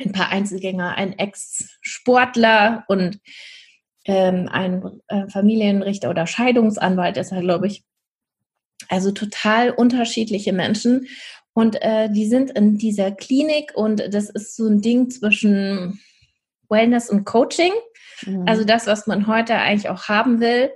ein 0.00 0.12
paar 0.12 0.28
Einzelgänger, 0.28 0.94
ein 0.94 1.18
Ex-Sportler 1.18 2.84
und 2.86 3.18
ähm, 4.04 4.48
ein 4.50 5.00
äh, 5.08 5.28
Familienrichter 5.28 6.10
oder 6.10 6.28
Scheidungsanwalt 6.28 7.16
ist 7.16 7.32
er, 7.32 7.40
glaube 7.40 7.66
ich. 7.66 7.82
Also 8.88 9.10
total 9.10 9.70
unterschiedliche 9.70 10.52
Menschen. 10.52 11.08
Und 11.54 11.82
äh, 11.82 12.08
die 12.08 12.26
sind 12.26 12.52
in 12.52 12.78
dieser 12.78 13.10
Klinik 13.10 13.72
und 13.74 14.14
das 14.14 14.30
ist 14.30 14.54
so 14.54 14.68
ein 14.68 14.80
Ding 14.80 15.10
zwischen 15.10 16.00
Wellness 16.68 17.10
und 17.10 17.24
Coaching. 17.24 17.72
Mhm. 18.24 18.44
Also 18.46 18.62
das, 18.62 18.86
was 18.86 19.08
man 19.08 19.26
heute 19.26 19.56
eigentlich 19.56 19.88
auch 19.88 20.04
haben 20.04 20.40
will. 20.40 20.70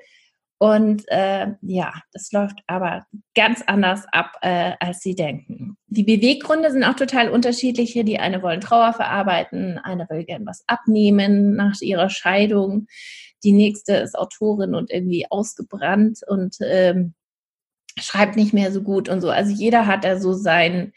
Und 0.58 1.04
äh, 1.08 1.48
ja, 1.62 1.92
das 2.12 2.30
läuft 2.32 2.60
aber 2.66 3.04
ganz 3.34 3.62
anders 3.66 4.04
ab, 4.12 4.32
äh, 4.40 4.72
als 4.80 5.00
Sie 5.00 5.14
denken. 5.14 5.76
Die 5.86 6.04
Beweggründe 6.04 6.70
sind 6.70 6.84
auch 6.84 6.94
total 6.94 7.28
unterschiedliche. 7.28 8.04
Die 8.04 8.18
eine 8.18 8.42
wollen 8.42 8.60
Trauer 8.60 8.92
verarbeiten, 8.92 9.78
eine 9.78 10.06
will 10.08 10.24
gern 10.24 10.46
was 10.46 10.62
abnehmen 10.66 11.56
nach 11.56 11.80
ihrer 11.80 12.08
Scheidung. 12.08 12.86
Die 13.42 13.52
nächste 13.52 13.94
ist 13.96 14.16
Autorin 14.16 14.74
und 14.74 14.90
irgendwie 14.90 15.26
ausgebrannt 15.28 16.20
und 16.26 16.56
ähm, 16.60 17.14
schreibt 17.98 18.36
nicht 18.36 18.54
mehr 18.54 18.72
so 18.72 18.82
gut 18.82 19.08
und 19.08 19.20
so. 19.20 19.30
Also 19.30 19.52
jeder 19.52 19.86
hat 19.86 20.04
da 20.04 20.18
so 20.18 20.32
seinen 20.32 20.92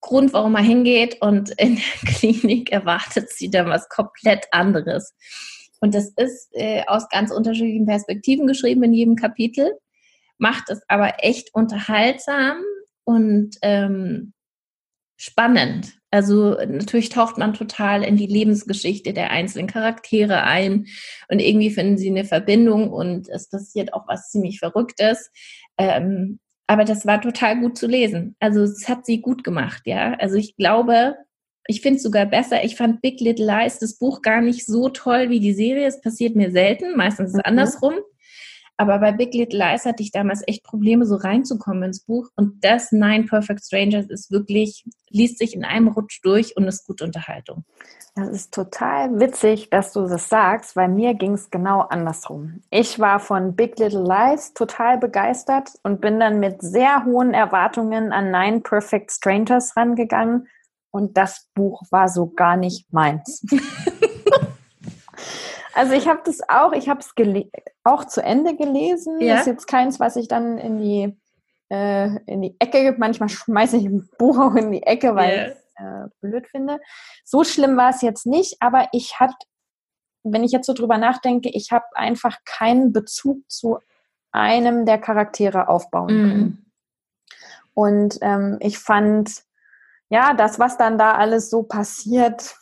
Grund, 0.00 0.32
warum 0.32 0.54
er 0.54 0.62
hingeht 0.62 1.20
und 1.20 1.50
in 1.50 1.76
der 1.76 2.12
Klinik 2.14 2.70
erwartet 2.72 3.30
sie 3.30 3.50
dann 3.50 3.66
was 3.66 3.88
komplett 3.88 4.46
anderes. 4.50 5.14
Und 5.80 5.94
das 5.94 6.10
ist 6.16 6.50
äh, 6.52 6.82
aus 6.86 7.08
ganz 7.08 7.30
unterschiedlichen 7.30 7.86
Perspektiven 7.86 8.46
geschrieben 8.46 8.82
in 8.84 8.92
jedem 8.92 9.16
Kapitel, 9.16 9.72
macht 10.38 10.70
es 10.70 10.82
aber 10.88 11.24
echt 11.24 11.54
unterhaltsam 11.54 12.62
und 13.04 13.56
ähm, 13.62 14.32
spannend. 15.16 15.98
Also 16.10 16.56
natürlich 16.66 17.10
taucht 17.10 17.38
man 17.38 17.54
total 17.54 18.02
in 18.02 18.16
die 18.16 18.26
Lebensgeschichte 18.26 19.12
der 19.12 19.30
einzelnen 19.30 19.68
Charaktere 19.68 20.42
ein 20.42 20.86
und 21.28 21.40
irgendwie 21.40 21.70
finden 21.70 21.98
sie 21.98 22.08
eine 22.08 22.24
Verbindung 22.24 22.90
und 22.90 23.28
es 23.28 23.48
passiert 23.48 23.92
auch 23.94 24.08
was 24.08 24.30
ziemlich 24.30 24.58
Verrücktes. 24.58 25.30
Ähm, 25.78 26.40
aber 26.66 26.84
das 26.84 27.06
war 27.06 27.20
total 27.20 27.60
gut 27.60 27.76
zu 27.76 27.86
lesen. 27.86 28.36
Also 28.40 28.62
es 28.62 28.88
hat 28.88 29.04
sie 29.04 29.20
gut 29.20 29.44
gemacht, 29.44 29.82
ja. 29.86 30.14
Also 30.14 30.36
ich 30.36 30.56
glaube, 30.56 31.16
ich 31.66 31.80
finde 31.82 31.98
es 31.98 32.02
sogar 32.02 32.26
besser. 32.26 32.64
Ich 32.64 32.76
fand 32.76 33.00
Big 33.00 33.20
Little 33.20 33.46
Lies, 33.46 33.78
das 33.78 33.98
Buch, 33.98 34.22
gar 34.22 34.40
nicht 34.40 34.66
so 34.66 34.88
toll 34.88 35.30
wie 35.30 35.40
die 35.40 35.52
Serie. 35.52 35.86
Es 35.86 36.00
passiert 36.00 36.36
mir 36.36 36.50
selten. 36.50 36.96
Meistens 36.96 37.30
ist 37.30 37.36
es 37.36 37.38
mhm. 37.38 37.44
andersrum. 37.44 37.94
Aber 38.76 38.98
bei 38.98 39.12
Big 39.12 39.34
Little 39.34 39.58
Lies 39.58 39.84
hatte 39.84 40.02
ich 40.02 40.10
damals 40.10 40.42
echt 40.46 40.64
Probleme, 40.64 41.04
so 41.04 41.16
reinzukommen 41.16 41.82
ins 41.82 42.00
Buch. 42.00 42.30
Und 42.34 42.64
das 42.64 42.92
Nine 42.92 43.24
Perfect 43.24 43.62
Strangers 43.62 44.06
ist 44.06 44.30
wirklich, 44.30 44.86
liest 45.10 45.38
sich 45.38 45.54
in 45.54 45.66
einem 45.66 45.88
Rutsch 45.88 46.20
durch 46.22 46.56
und 46.56 46.66
ist 46.66 46.86
gute 46.86 47.04
Unterhaltung. 47.04 47.64
Das 48.16 48.30
ist 48.30 48.54
total 48.54 49.20
witzig, 49.20 49.70
dass 49.70 49.92
du 49.92 50.06
das 50.06 50.28
sagst, 50.28 50.76
weil 50.76 50.88
mir 50.88 51.14
ging 51.14 51.34
es 51.34 51.50
genau 51.50 51.80
andersrum. 51.82 52.62
Ich 52.70 52.98
war 52.98 53.20
von 53.20 53.54
Big 53.54 53.78
Little 53.78 54.02
Lies 54.02 54.54
total 54.54 54.98
begeistert 54.98 55.70
und 55.82 56.00
bin 56.00 56.18
dann 56.18 56.40
mit 56.40 56.62
sehr 56.62 57.04
hohen 57.04 57.34
Erwartungen 57.34 58.12
an 58.12 58.30
Nine 58.30 58.60
Perfect 58.60 59.12
Strangers 59.12 59.76
rangegangen 59.76 60.48
und 60.90 61.16
das 61.16 61.48
Buch 61.54 61.82
war 61.90 62.08
so 62.08 62.28
gar 62.28 62.56
nicht 62.56 62.92
meins. 62.92 63.44
also 65.74 65.92
ich 65.92 66.08
habe 66.08 66.20
das 66.24 66.40
auch, 66.48 66.72
ich 66.72 66.88
habe 66.88 67.00
es 67.00 67.12
auch 67.84 68.04
zu 68.04 68.22
Ende 68.22 68.56
gelesen. 68.56 69.20
Ja. 69.20 69.34
Das 69.34 69.42
ist 69.42 69.46
jetzt 69.46 69.66
keins, 69.66 70.00
was 70.00 70.16
ich 70.16 70.28
dann 70.28 70.58
in 70.58 70.78
die 70.78 71.16
äh, 71.70 72.16
in 72.26 72.42
die 72.42 72.56
Ecke, 72.58 72.94
manchmal 72.98 73.28
schmeiße 73.28 73.76
ich 73.76 73.86
ein 73.86 74.08
Buch 74.18 74.38
auch 74.38 74.54
in 74.56 74.72
die 74.72 74.82
Ecke, 74.82 75.14
weil 75.14 75.30
yeah. 75.30 75.46
ich 75.46 75.52
es 75.52 75.58
äh, 75.76 76.08
blöd 76.20 76.48
finde. 76.48 76.80
So 77.24 77.44
schlimm 77.44 77.76
war 77.76 77.90
es 77.90 78.02
jetzt 78.02 78.26
nicht, 78.26 78.56
aber 78.60 78.88
ich 78.92 79.20
hatte, 79.20 79.46
wenn 80.24 80.44
ich 80.44 80.52
jetzt 80.52 80.66
so 80.66 80.74
drüber 80.74 80.98
nachdenke, 80.98 81.48
ich 81.48 81.70
habe 81.70 81.86
einfach 81.94 82.38
keinen 82.44 82.92
Bezug 82.92 83.48
zu 83.48 83.78
einem 84.32 84.84
der 84.84 84.98
Charaktere 84.98 85.68
aufbauen 85.68 86.08
können. 86.08 86.38
Mm. 86.38 86.66
Und 87.74 88.18
ähm, 88.20 88.58
ich 88.60 88.78
fand 88.78 89.42
ja, 90.10 90.34
das, 90.34 90.58
was 90.58 90.76
dann 90.76 90.98
da 90.98 91.14
alles 91.14 91.48
so 91.50 91.62
passiert. 91.62 92.54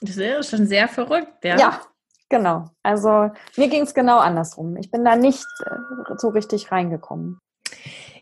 Das 0.00 0.16
ist 0.16 0.50
schon 0.50 0.66
sehr 0.66 0.86
verrückt, 0.86 1.44
ja. 1.44 1.58
Ja, 1.58 1.80
genau. 2.28 2.66
Also 2.82 3.30
mir 3.56 3.68
ging 3.68 3.82
es 3.82 3.94
genau 3.94 4.18
andersrum. 4.18 4.76
Ich 4.76 4.90
bin 4.90 5.04
da 5.04 5.16
nicht 5.16 5.46
äh, 5.64 6.14
so 6.18 6.28
richtig 6.28 6.70
reingekommen. 6.70 7.38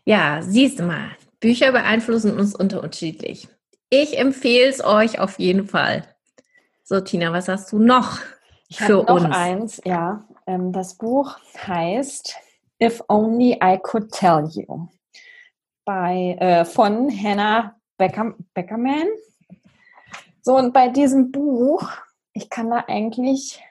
Ja, 0.05 0.41
siehst 0.41 0.79
du 0.79 0.83
mal, 0.83 1.11
Bücher 1.39 1.71
beeinflussen 1.71 2.37
uns 2.37 2.55
unterschiedlich. 2.55 3.49
Ich 3.89 4.17
empfehle 4.17 4.69
es 4.69 4.83
euch 4.83 5.19
auf 5.19 5.39
jeden 5.39 5.67
Fall. 5.67 6.03
So, 6.83 7.01
Tina, 7.01 7.31
was 7.31 7.47
hast 7.47 7.71
du 7.71 7.79
noch 7.79 8.19
ich 8.69 8.79
für 8.79 9.03
noch 9.03 9.09
uns? 9.09 9.35
eins, 9.35 9.81
ja. 9.83 10.23
Ähm, 10.47 10.71
das 10.71 10.97
Buch 10.97 11.37
heißt 11.67 12.35
If 12.81 13.03
Only 13.07 13.59
I 13.61 13.77
Could 13.81 14.11
Tell 14.11 14.47
You 14.51 14.87
bei, 15.85 16.37
äh, 16.39 16.65
von 16.65 17.09
Hannah 17.11 17.75
Becker, 17.97 18.35
Beckerman. 18.53 19.07
So, 20.41 20.57
und 20.57 20.73
bei 20.73 20.89
diesem 20.89 21.31
Buch, 21.31 21.89
ich 22.33 22.49
kann 22.49 22.69
da 22.69 22.83
eigentlich, 22.87 23.63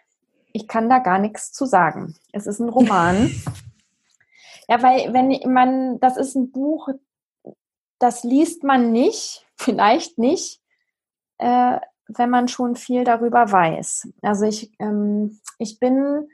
ich 0.52 0.68
kann 0.68 0.88
da 0.88 0.98
gar 0.98 1.18
nichts 1.18 1.52
zu 1.52 1.66
sagen. 1.66 2.14
Es 2.32 2.46
ist 2.46 2.60
ein 2.60 2.68
Roman. 2.68 3.30
ja, 4.68 4.82
weil 4.82 5.12
wenn 5.12 5.52
man, 5.52 6.00
das 6.00 6.16
ist 6.16 6.34
ein 6.34 6.50
Buch, 6.50 6.88
das 7.98 8.24
liest 8.24 8.64
man 8.64 8.90
nicht, 8.92 9.46
vielleicht 9.56 10.18
nicht, 10.18 10.60
äh, 11.38 11.78
wenn 12.08 12.30
man 12.30 12.48
schon 12.48 12.76
viel 12.76 13.04
darüber 13.04 13.50
weiß. 13.50 14.08
Also 14.22 14.44
ich, 14.46 14.72
ähm, 14.78 15.40
ich 15.58 15.78
bin 15.78 16.28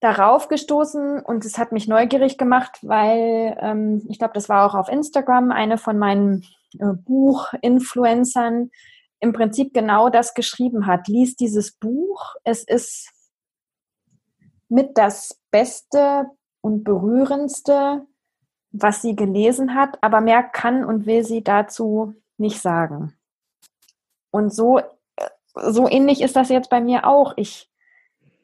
darauf 0.00 0.48
gestoßen 0.48 1.20
und 1.20 1.44
es 1.44 1.56
hat 1.56 1.72
mich 1.72 1.88
neugierig 1.88 2.36
gemacht, 2.36 2.78
weil 2.82 3.56
ähm, 3.60 4.02
ich 4.08 4.18
glaube, 4.18 4.34
das 4.34 4.48
war 4.48 4.66
auch 4.66 4.74
auf 4.74 4.88
Instagram 4.88 5.50
eine 5.50 5.78
von 5.78 5.98
meinen 5.98 6.44
Buch-Influencern 6.78 8.70
im 9.20 9.32
Prinzip 9.32 9.72
genau 9.72 10.10
das 10.10 10.34
geschrieben 10.34 10.86
hat. 10.86 11.08
Lies 11.08 11.36
dieses 11.36 11.72
Buch. 11.72 12.34
Es 12.44 12.62
ist 12.64 13.10
mit 14.68 14.98
das 14.98 15.40
Beste 15.50 16.26
und 16.60 16.84
Berührendste, 16.84 18.06
was 18.70 19.02
sie 19.02 19.14
gelesen 19.14 19.74
hat, 19.74 19.98
aber 20.02 20.20
mehr 20.20 20.42
kann 20.42 20.84
und 20.84 21.06
will 21.06 21.24
sie 21.24 21.44
dazu 21.44 22.14
nicht 22.36 22.60
sagen. 22.60 23.16
Und 24.30 24.52
so, 24.52 24.78
äh, 24.78 24.82
so 25.54 25.88
ähnlich 25.88 26.20
ist 26.20 26.34
das 26.34 26.48
jetzt 26.48 26.70
bei 26.70 26.80
mir 26.80 27.06
auch. 27.06 27.34
Ich, 27.36 27.70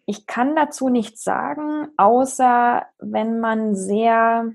ich 0.06 0.26
kann 0.26 0.54
dazu 0.54 0.88
nichts 0.88 1.24
sagen, 1.24 1.88
außer 1.96 2.86
wenn 3.00 3.40
man 3.40 3.74
sehr 3.74 4.52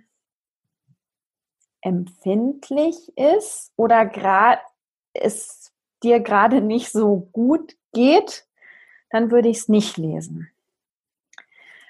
empfindlich 1.85 3.15
ist 3.15 3.71
oder 3.75 4.05
gerade 4.07 4.61
es 5.13 5.71
dir 6.01 6.19
gerade 6.19 6.59
nicht 6.59 6.91
so 6.91 7.29
gut 7.31 7.75
geht, 7.93 8.45
dann 9.11 9.29
würde 9.29 9.49
ich 9.49 9.57
es 9.59 9.69
nicht 9.69 9.97
lesen. 9.97 10.49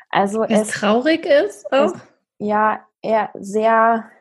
Also 0.10 0.44
es, 0.44 0.62
es 0.62 0.68
traurig 0.70 1.26
ist 1.26 1.72
auch? 1.72 1.96
Es, 1.96 2.02
ja, 2.38 2.86
eher 3.02 3.30
sehr 3.36 4.12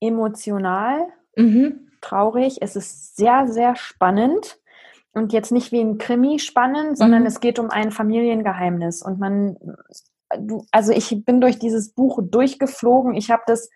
emotional, 0.00 1.06
mhm. 1.34 1.90
traurig. 2.02 2.58
Es 2.60 2.76
ist 2.76 3.16
sehr, 3.16 3.48
sehr 3.48 3.76
spannend 3.76 4.58
und 5.12 5.32
jetzt 5.32 5.50
nicht 5.50 5.72
wie 5.72 5.80
ein 5.80 5.96
Krimi 5.96 6.38
spannend, 6.38 6.98
sondern 6.98 7.22
mhm. 7.22 7.26
es 7.26 7.40
geht 7.40 7.58
um 7.58 7.70
ein 7.70 7.90
Familiengeheimnis 7.90 9.02
und 9.02 9.18
man, 9.18 9.56
also 10.70 10.92
ich 10.92 11.24
bin 11.24 11.40
durch 11.40 11.58
dieses 11.58 11.92
Buch 11.92 12.20
durchgeflogen. 12.22 13.14
Ich 13.14 13.30
habe 13.30 13.44
das 13.46 13.70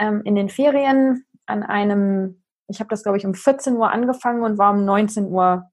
ähm, 0.00 0.22
in 0.24 0.34
den 0.34 0.48
Ferien 0.48 1.24
an 1.46 1.62
einem, 1.62 2.42
ich 2.68 2.80
habe 2.80 2.88
das 2.88 3.02
glaube 3.02 3.18
ich 3.18 3.26
um 3.26 3.34
14 3.34 3.76
Uhr 3.76 3.92
angefangen 3.92 4.42
und 4.42 4.58
war 4.58 4.72
um 4.72 4.84
19 4.84 5.26
Uhr 5.26 5.70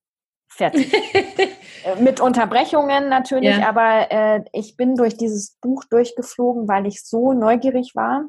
fertig. 0.48 0.94
Äh, 1.84 2.02
mit 2.02 2.20
Unterbrechungen 2.20 3.08
natürlich, 3.08 3.56
ja. 3.56 3.70
aber 3.70 4.12
äh, 4.12 4.44
ich 4.52 4.78
bin 4.78 4.96
durch 4.96 5.16
dieses 5.16 5.58
Buch 5.62 5.84
durchgeflogen, 5.84 6.68
weil 6.68 6.88
ich 6.88 7.06
so 7.06 7.34
neugierig 7.34 7.96
war, 7.96 8.26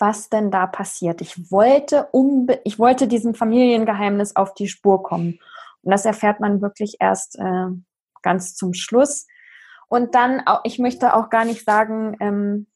was 0.00 0.28
denn 0.28 0.50
da 0.50 0.66
passiert. 0.66 1.20
Ich 1.20 1.52
wollte, 1.52 2.08
unbe 2.10 2.60
ich 2.64 2.80
wollte 2.80 3.06
diesem 3.06 3.34
Familiengeheimnis 3.34 4.34
auf 4.34 4.54
die 4.54 4.66
Spur 4.66 5.04
kommen. 5.04 5.38
Und 5.82 5.92
das 5.92 6.04
erfährt 6.04 6.40
man 6.40 6.60
wirklich 6.60 6.96
erst 6.98 7.38
äh, 7.38 7.68
ganz 8.22 8.56
zum 8.56 8.74
Schluss. 8.74 9.26
Und 9.88 10.14
dann, 10.14 10.42
ich 10.64 10.78
möchte 10.78 11.14
auch 11.14 11.30
gar 11.30 11.44
nicht 11.44 11.64
sagen, 11.64 12.16
ähm, 12.20 12.66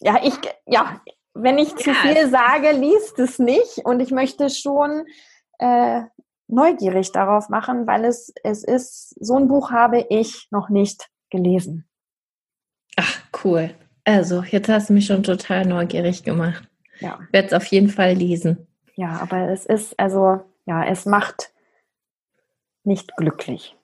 ja, 0.00 0.20
ich, 0.22 0.34
ja, 0.66 1.00
wenn 1.34 1.58
ich 1.58 1.70
ja. 1.70 1.76
zu 1.76 1.94
viel 1.94 2.28
sage, 2.28 2.72
liest 2.72 3.18
es 3.18 3.38
nicht. 3.38 3.84
Und 3.84 4.00
ich 4.00 4.10
möchte 4.10 4.50
schon 4.50 5.04
äh, 5.58 6.02
neugierig 6.48 7.12
darauf 7.12 7.48
machen, 7.48 7.86
weil 7.86 8.04
es, 8.04 8.32
es 8.42 8.64
ist, 8.64 9.10
so 9.24 9.36
ein 9.36 9.48
Buch 9.48 9.70
habe 9.70 10.06
ich 10.08 10.48
noch 10.50 10.68
nicht 10.68 11.08
gelesen. 11.30 11.88
Ach, 12.96 13.20
cool. 13.44 13.74
Also, 14.04 14.42
jetzt 14.42 14.68
hast 14.68 14.88
du 14.88 14.94
mich 14.94 15.06
schon 15.06 15.22
total 15.22 15.66
neugierig 15.66 16.24
gemacht. 16.24 16.68
Ja. 17.00 17.18
Ich 17.26 17.32
werde 17.32 17.48
es 17.48 17.52
auf 17.52 17.66
jeden 17.66 17.90
Fall 17.90 18.14
lesen. 18.14 18.66
Ja, 18.96 19.20
aber 19.20 19.50
es 19.50 19.66
ist, 19.66 19.98
also, 20.00 20.40
ja, 20.64 20.84
es 20.84 21.06
macht 21.06 21.52
nicht 22.82 23.14
glücklich. 23.16 23.76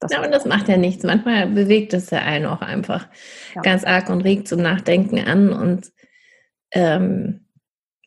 Das 0.00 0.12
ja, 0.12 0.24
und 0.24 0.32
das 0.32 0.44
macht 0.44 0.68
ja 0.68 0.76
nichts. 0.76 1.04
Manchmal 1.04 1.48
bewegt 1.48 1.92
es 1.92 2.10
ja 2.10 2.20
einen 2.20 2.46
auch 2.46 2.60
einfach 2.60 3.08
ja. 3.54 3.62
ganz 3.62 3.84
arg 3.84 4.10
und 4.10 4.20
regt 4.20 4.48
zum 4.48 4.62
Nachdenken 4.62 5.18
an. 5.18 5.52
Und 5.52 5.92
ähm, 6.72 7.46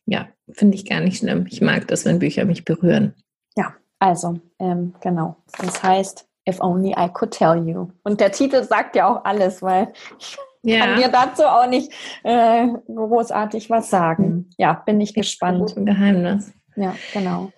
ja, 0.06 0.28
finde 0.52 0.76
ich 0.76 0.88
gar 0.88 1.00
nicht 1.00 1.18
schlimm. 1.18 1.46
Ich 1.48 1.60
mag 1.60 1.86
das, 1.88 2.04
wenn 2.04 2.18
Bücher 2.18 2.44
mich 2.44 2.64
berühren. 2.64 3.14
Ja, 3.56 3.74
also, 3.98 4.40
ähm, 4.58 4.94
genau. 5.00 5.36
Das 5.58 5.82
heißt, 5.82 6.26
If 6.48 6.60
Only 6.60 6.94
I 6.98 7.08
Could 7.12 7.32
Tell 7.32 7.68
You. 7.68 7.88
Und 8.02 8.20
der 8.20 8.32
Titel 8.32 8.64
sagt 8.64 8.96
ja 8.96 9.08
auch 9.08 9.24
alles, 9.24 9.62
weil 9.62 9.92
ich 10.18 10.36
ja. 10.62 10.80
kann 10.80 10.98
dir 10.98 11.08
dazu 11.08 11.44
auch 11.44 11.68
nicht 11.68 11.92
äh, 12.24 12.66
großartig 12.86 13.70
was 13.70 13.90
sagen. 13.90 14.50
Ja, 14.56 14.72
bin 14.72 15.00
ich 15.00 15.14
gespannt. 15.14 15.76
Ein 15.76 15.86
Geheimnis. 15.86 16.52
Ja, 16.74 16.96
genau. 17.12 17.52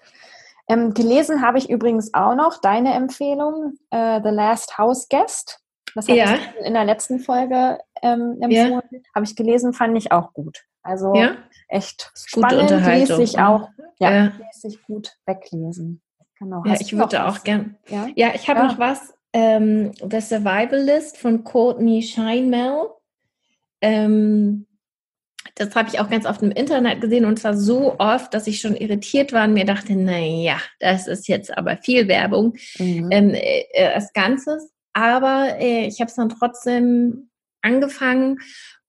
Ähm, 0.68 0.94
gelesen 0.94 1.42
habe 1.42 1.58
ich 1.58 1.68
übrigens 1.68 2.14
auch 2.14 2.34
noch 2.34 2.60
deine 2.60 2.94
Empfehlung, 2.94 3.78
äh, 3.90 4.20
The 4.22 4.30
Last 4.30 4.78
House 4.78 5.08
Guest. 5.08 5.60
Das 5.94 6.08
habe 6.08 6.18
ja. 6.18 6.34
ich 6.34 6.66
in 6.66 6.74
der 6.74 6.84
letzten 6.84 7.20
Folge 7.20 7.78
ähm, 8.02 8.38
empfohlen. 8.40 8.82
Ja. 8.90 8.98
Habe 9.14 9.24
ich 9.24 9.36
gelesen, 9.36 9.72
fand 9.72 9.96
ich 9.96 10.10
auch 10.10 10.32
gut. 10.32 10.64
Also 10.82 11.14
ja. 11.14 11.36
echt 11.68 12.10
spannend, 12.14 12.70
ließ 12.70 13.08
sich 13.08 13.38
auch 13.38 13.68
ja. 13.98 14.24
Ließ 14.24 14.60
sich 14.60 14.82
gut 14.82 15.16
weglesen. 15.26 16.02
Genau. 16.38 16.62
ja, 16.64 16.74
ich 16.80 16.96
würde 16.96 17.26
auch 17.26 17.42
gern. 17.44 17.76
Ja, 17.88 18.08
ja 18.14 18.32
ich 18.34 18.48
habe 18.48 18.66
noch 18.66 18.78
was. 18.78 19.14
Ähm, 19.32 19.92
The 19.98 20.20
Survivalist 20.20 21.18
von 21.18 21.44
Courtney 21.44 22.02
Scheinmel. 22.02 22.88
Ähm, 23.80 24.66
das 25.54 25.74
habe 25.76 25.88
ich 25.88 26.00
auch 26.00 26.10
ganz 26.10 26.26
oft 26.26 26.42
im 26.42 26.50
Internet 26.50 27.00
gesehen 27.00 27.24
und 27.24 27.38
zwar 27.38 27.56
so 27.56 27.96
oft, 27.98 28.34
dass 28.34 28.46
ich 28.46 28.60
schon 28.60 28.76
irritiert 28.76 29.32
war 29.32 29.44
und 29.44 29.54
mir 29.54 29.64
dachte, 29.64 29.94
naja, 29.94 30.58
das 30.80 31.06
ist 31.06 31.28
jetzt 31.28 31.56
aber 31.56 31.76
viel 31.76 32.08
Werbung 32.08 32.56
mhm. 32.78 33.08
ähm, 33.10 33.30
äh, 33.30 33.64
äh, 33.72 33.86
als 33.94 34.12
Ganzes. 34.12 34.70
Aber 34.92 35.56
äh, 35.58 35.86
ich 35.86 36.00
habe 36.00 36.08
es 36.08 36.16
dann 36.16 36.28
trotzdem 36.28 37.30
angefangen 37.62 38.38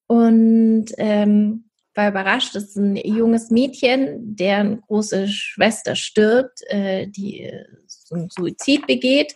und 0.08 0.86
ähm, 0.98 1.70
war 1.94 2.10
überrascht. 2.10 2.56
Das 2.56 2.64
ist 2.64 2.78
ein 2.78 2.96
junges 2.96 3.52
Mädchen, 3.52 4.36
deren 4.36 4.82
große 4.82 5.28
Schwester 5.28 5.96
stirbt, 5.96 6.62
äh, 6.68 7.08
die 7.08 7.42
äh, 7.42 7.66
so 7.88 8.16
einen 8.16 8.30
Suizid 8.30 8.88
begeht. 8.88 9.36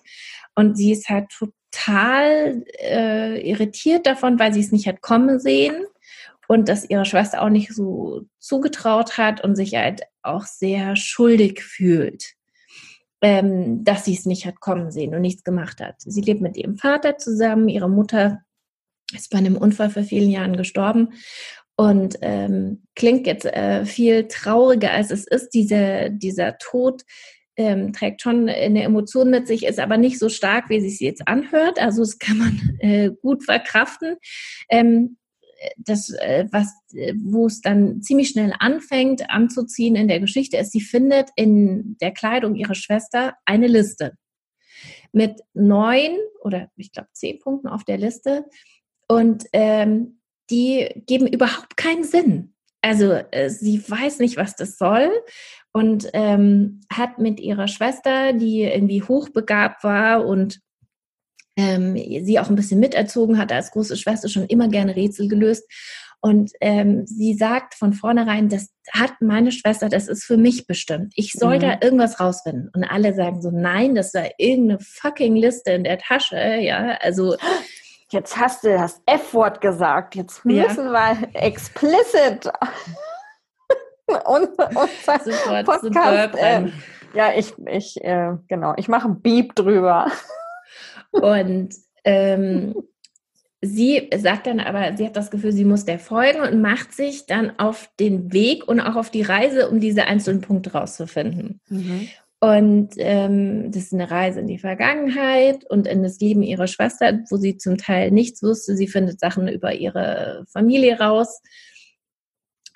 Und 0.56 0.78
sie 0.78 0.92
ist 0.92 1.10
halt 1.10 1.28
total 1.30 2.64
äh, 2.80 3.40
irritiert 3.50 4.06
davon, 4.08 4.40
weil 4.40 4.54
sie 4.54 4.60
es 4.62 4.72
nicht 4.72 4.88
hat 4.88 5.02
kommen 5.02 5.40
sehen 5.40 5.86
und 6.50 6.68
dass 6.68 6.90
ihre 6.90 7.06
Schwester 7.06 7.44
auch 7.44 7.50
nicht 7.50 7.72
so 7.76 8.24
zugetraut 8.40 9.20
hat 9.20 9.44
und 9.44 9.56
sich 9.56 9.76
halt 9.76 10.02
auch 10.24 10.46
sehr 10.46 10.96
schuldig 10.96 11.62
fühlt, 11.62 12.34
ähm, 13.22 13.84
dass 13.84 14.06
sie 14.06 14.16
es 14.16 14.26
nicht 14.26 14.48
hat 14.48 14.60
kommen 14.60 14.90
sehen 14.90 15.14
und 15.14 15.22
nichts 15.22 15.44
gemacht 15.44 15.80
hat. 15.80 15.98
Sie 16.00 16.22
lebt 16.22 16.42
mit 16.42 16.58
ihrem 16.58 16.76
Vater 16.76 17.20
zusammen, 17.20 17.70
ihre 17.70 17.88
Mutter 17.88 18.40
ist 19.14 19.30
bei 19.30 19.38
einem 19.38 19.58
Unfall 19.58 19.92
vor 19.92 20.02
vielen 20.02 20.32
Jahren 20.32 20.58
gestorben 20.58 21.10
und 21.76 22.18
ähm, 22.22 22.82
klingt 22.96 23.28
jetzt 23.28 23.46
äh, 23.46 23.86
viel 23.86 24.28
trauriger, 24.28 24.92
als 24.92 25.12
es 25.12 25.28
ist. 25.28 25.52
Diese, 25.52 26.10
dieser 26.12 26.58
Tod 26.58 27.04
ähm, 27.58 27.94
trägt 27.94 28.24
schon 28.24 28.50
eine 28.50 28.82
Emotion 28.82 29.30
mit 29.30 29.48
sich, 29.48 29.68
ist 29.68 29.80
aber 29.80 29.98
nicht 29.98 30.18
so 30.18 30.30
stark, 30.30 30.70
wie 30.70 30.78
es 30.78 30.84
sich 30.84 31.00
jetzt 31.00 31.28
anhört. 31.28 31.80
Also 31.80 32.02
das 32.02 32.18
kann 32.18 32.40
man 32.40 32.78
äh, 32.80 33.12
gut 33.22 33.44
verkraften. 33.44 34.16
Ähm, 34.68 35.18
das, 35.78 36.10
äh, 36.12 36.48
was, 36.52 36.74
äh, 36.94 37.14
wo 37.18 37.48
es 37.48 37.62
dann 37.62 38.02
ziemlich 38.02 38.30
schnell 38.30 38.54
anfängt 38.60 39.30
anzuziehen 39.30 39.96
in 39.96 40.08
der 40.08 40.20
Geschichte, 40.20 40.58
ist, 40.58 40.72
sie 40.72 40.82
findet 40.82 41.30
in 41.36 41.98
der 42.02 42.12
Kleidung 42.12 42.56
ihrer 42.56 42.76
Schwester 42.76 43.36
eine 43.46 43.68
Liste 43.68 44.14
mit 45.12 45.42
neun 45.54 46.18
oder 46.42 46.70
ich 46.76 46.92
glaube 46.92 47.10
zehn 47.14 47.40
Punkten 47.40 47.68
auf 47.68 47.84
der 47.84 47.98
Liste 47.98 48.46
und 49.08 49.46
ähm, 49.54 50.22
die 50.50 50.90
geben 51.08 51.28
überhaupt 51.28 51.78
keinen 51.78 52.04
Sinn. 52.04 52.54
Also 52.82 53.12
äh, 53.12 53.50
sie 53.50 53.84
weiß 53.86 54.20
nicht, 54.20 54.38
was 54.38 54.56
das 54.56 54.78
soll 54.78 55.12
und 55.74 56.10
ähm, 56.14 56.82
hat 56.92 57.20
mit 57.20 57.40
ihrer 57.40 57.68
Schwester, 57.68 58.34
die 58.34 58.62
irgendwie 58.62 59.04
hochbegabt 59.04 59.84
war 59.84 60.26
und 60.26 60.62
ähm, 61.60 61.96
sie 61.96 62.40
auch 62.40 62.50
ein 62.50 62.56
bisschen 62.56 62.80
miterzogen 62.80 63.38
hat 63.38 63.52
als 63.52 63.72
große 63.72 63.98
Schwester, 63.98 64.30
schon 64.30 64.46
immer 64.46 64.70
gerne 64.70 64.96
Rätsel 64.96 65.28
gelöst. 65.28 65.70
Und 66.22 66.52
ähm, 66.60 67.06
sie 67.06 67.34
sagt 67.34 67.76
von 67.76 67.94
vornherein, 67.94 68.50
das 68.50 68.70
hat 68.92 69.14
meine 69.22 69.52
Schwester, 69.52 69.88
das 69.88 70.08
ist 70.08 70.26
für 70.26 70.38
mich 70.38 70.68
bestimmt. 70.68 71.14
Ich 71.16 71.34
soll 71.34 71.58
mhm. 71.58 71.62
da 71.62 71.78
irgendwas 71.82 72.20
rausfinden. 72.20 72.70
Und 72.74 72.84
alle 72.84 73.14
sagen 73.14 73.42
so, 73.42 73.52
nein, 73.52 73.96
das 73.96 74.12
sei 74.12 74.34
irgendeine 74.38 74.80
fucking 74.80 75.36
Liste 75.36 75.72
in 75.72 75.84
der 75.84 75.98
Tasche. 75.98 76.38
Ja, 76.38 76.98
also. 77.02 77.36
Jetzt 78.12 78.38
hast 78.38 78.64
du 78.64 78.70
das 78.70 79.02
F-Wort 79.06 79.62
gesagt. 79.62 80.16
Jetzt 80.16 80.44
müssen 80.44 80.86
ja. 80.86 81.16
wir 81.22 81.30
explicit 81.36 82.52
und, 84.08 84.50
unser 84.58 85.64
Podcast. 85.64 86.36
Äh, 86.36 86.72
ja, 87.14 87.34
ich, 87.36 87.54
ich, 87.68 88.04
äh, 88.04 88.32
genau, 88.48 88.74
ich 88.78 88.88
mache 88.88 89.08
ein 89.08 89.22
Beep 89.22 89.54
drüber. 89.56 90.12
Und 91.12 91.76
ähm, 92.04 92.76
sie 93.62 94.10
sagt 94.18 94.48
dann 94.48 94.60
aber, 94.60 94.96
sie 94.96 95.06
hat 95.06 95.16
das 95.16 95.32
Gefühl, 95.32 95.52
sie 95.52 95.66
muss 95.66 95.86
der 95.86 96.00
folgen 96.00 96.42
und 96.42 96.62
macht 96.62 96.94
sich 96.94 97.26
dann 97.26 97.58
auf 97.60 97.90
den 98.00 98.32
Weg 98.32 98.68
und 98.68 98.80
auch 98.80 98.96
auf 98.96 99.10
die 99.10 99.22
Reise, 99.22 99.70
um 99.70 99.80
diese 99.80 100.06
einzelnen 100.06 100.42
Punkte 100.42 100.74
rauszufinden. 100.74 101.60
Mhm. 101.70 102.10
Und 102.42 102.92
ähm, 102.98 103.70
das 103.72 103.84
ist 103.84 103.94
eine 103.94 104.10
Reise 104.10 104.40
in 104.40 104.48
die 104.48 104.60
Vergangenheit 104.60 105.66
und 105.70 105.88
in 105.88 106.04
das 106.04 106.22
Leben 106.22 106.42
ihrer 106.42 106.68
Schwester, 106.68 107.20
wo 107.30 107.36
sie 107.36 107.58
zum 107.58 107.78
Teil 107.78 108.12
nichts 108.12 108.42
wusste. 108.42 108.78
Sie 108.78 108.88
findet 108.88 109.20
Sachen 109.20 109.50
über 109.50 109.74
ihre 109.74 110.46
Familie 110.48 111.00
raus. 111.00 111.42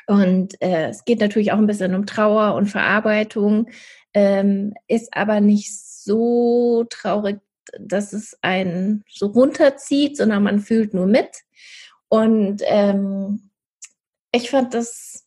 Und 0.06 0.62
äh, 0.62 0.89
es 0.89 1.06
geht 1.06 1.22
natürlich 1.22 1.54
auch 1.54 1.58
ein 1.58 1.67
bisschen 1.67 1.96
um 1.96 2.06
Trauer 2.06 2.55
und 2.55 2.68
Verarbeitung, 2.68 3.70
ähm, 4.14 4.74
ist 4.89 5.16
aber 5.16 5.39
nicht 5.39 5.74
so 5.74 6.86
traurig, 6.89 7.39
dass 7.80 8.13
es 8.13 8.38
einen 8.41 9.03
so 9.09 9.28
runterzieht, 9.28 10.17
sondern 10.17 10.43
man 10.43 10.59
fühlt 10.59 10.93
nur 10.93 11.07
mit. 11.07 11.30
Und 12.09 12.61
ähm, 12.65 13.49
ich 14.32 14.49
fand 14.49 14.74
das, 14.74 15.26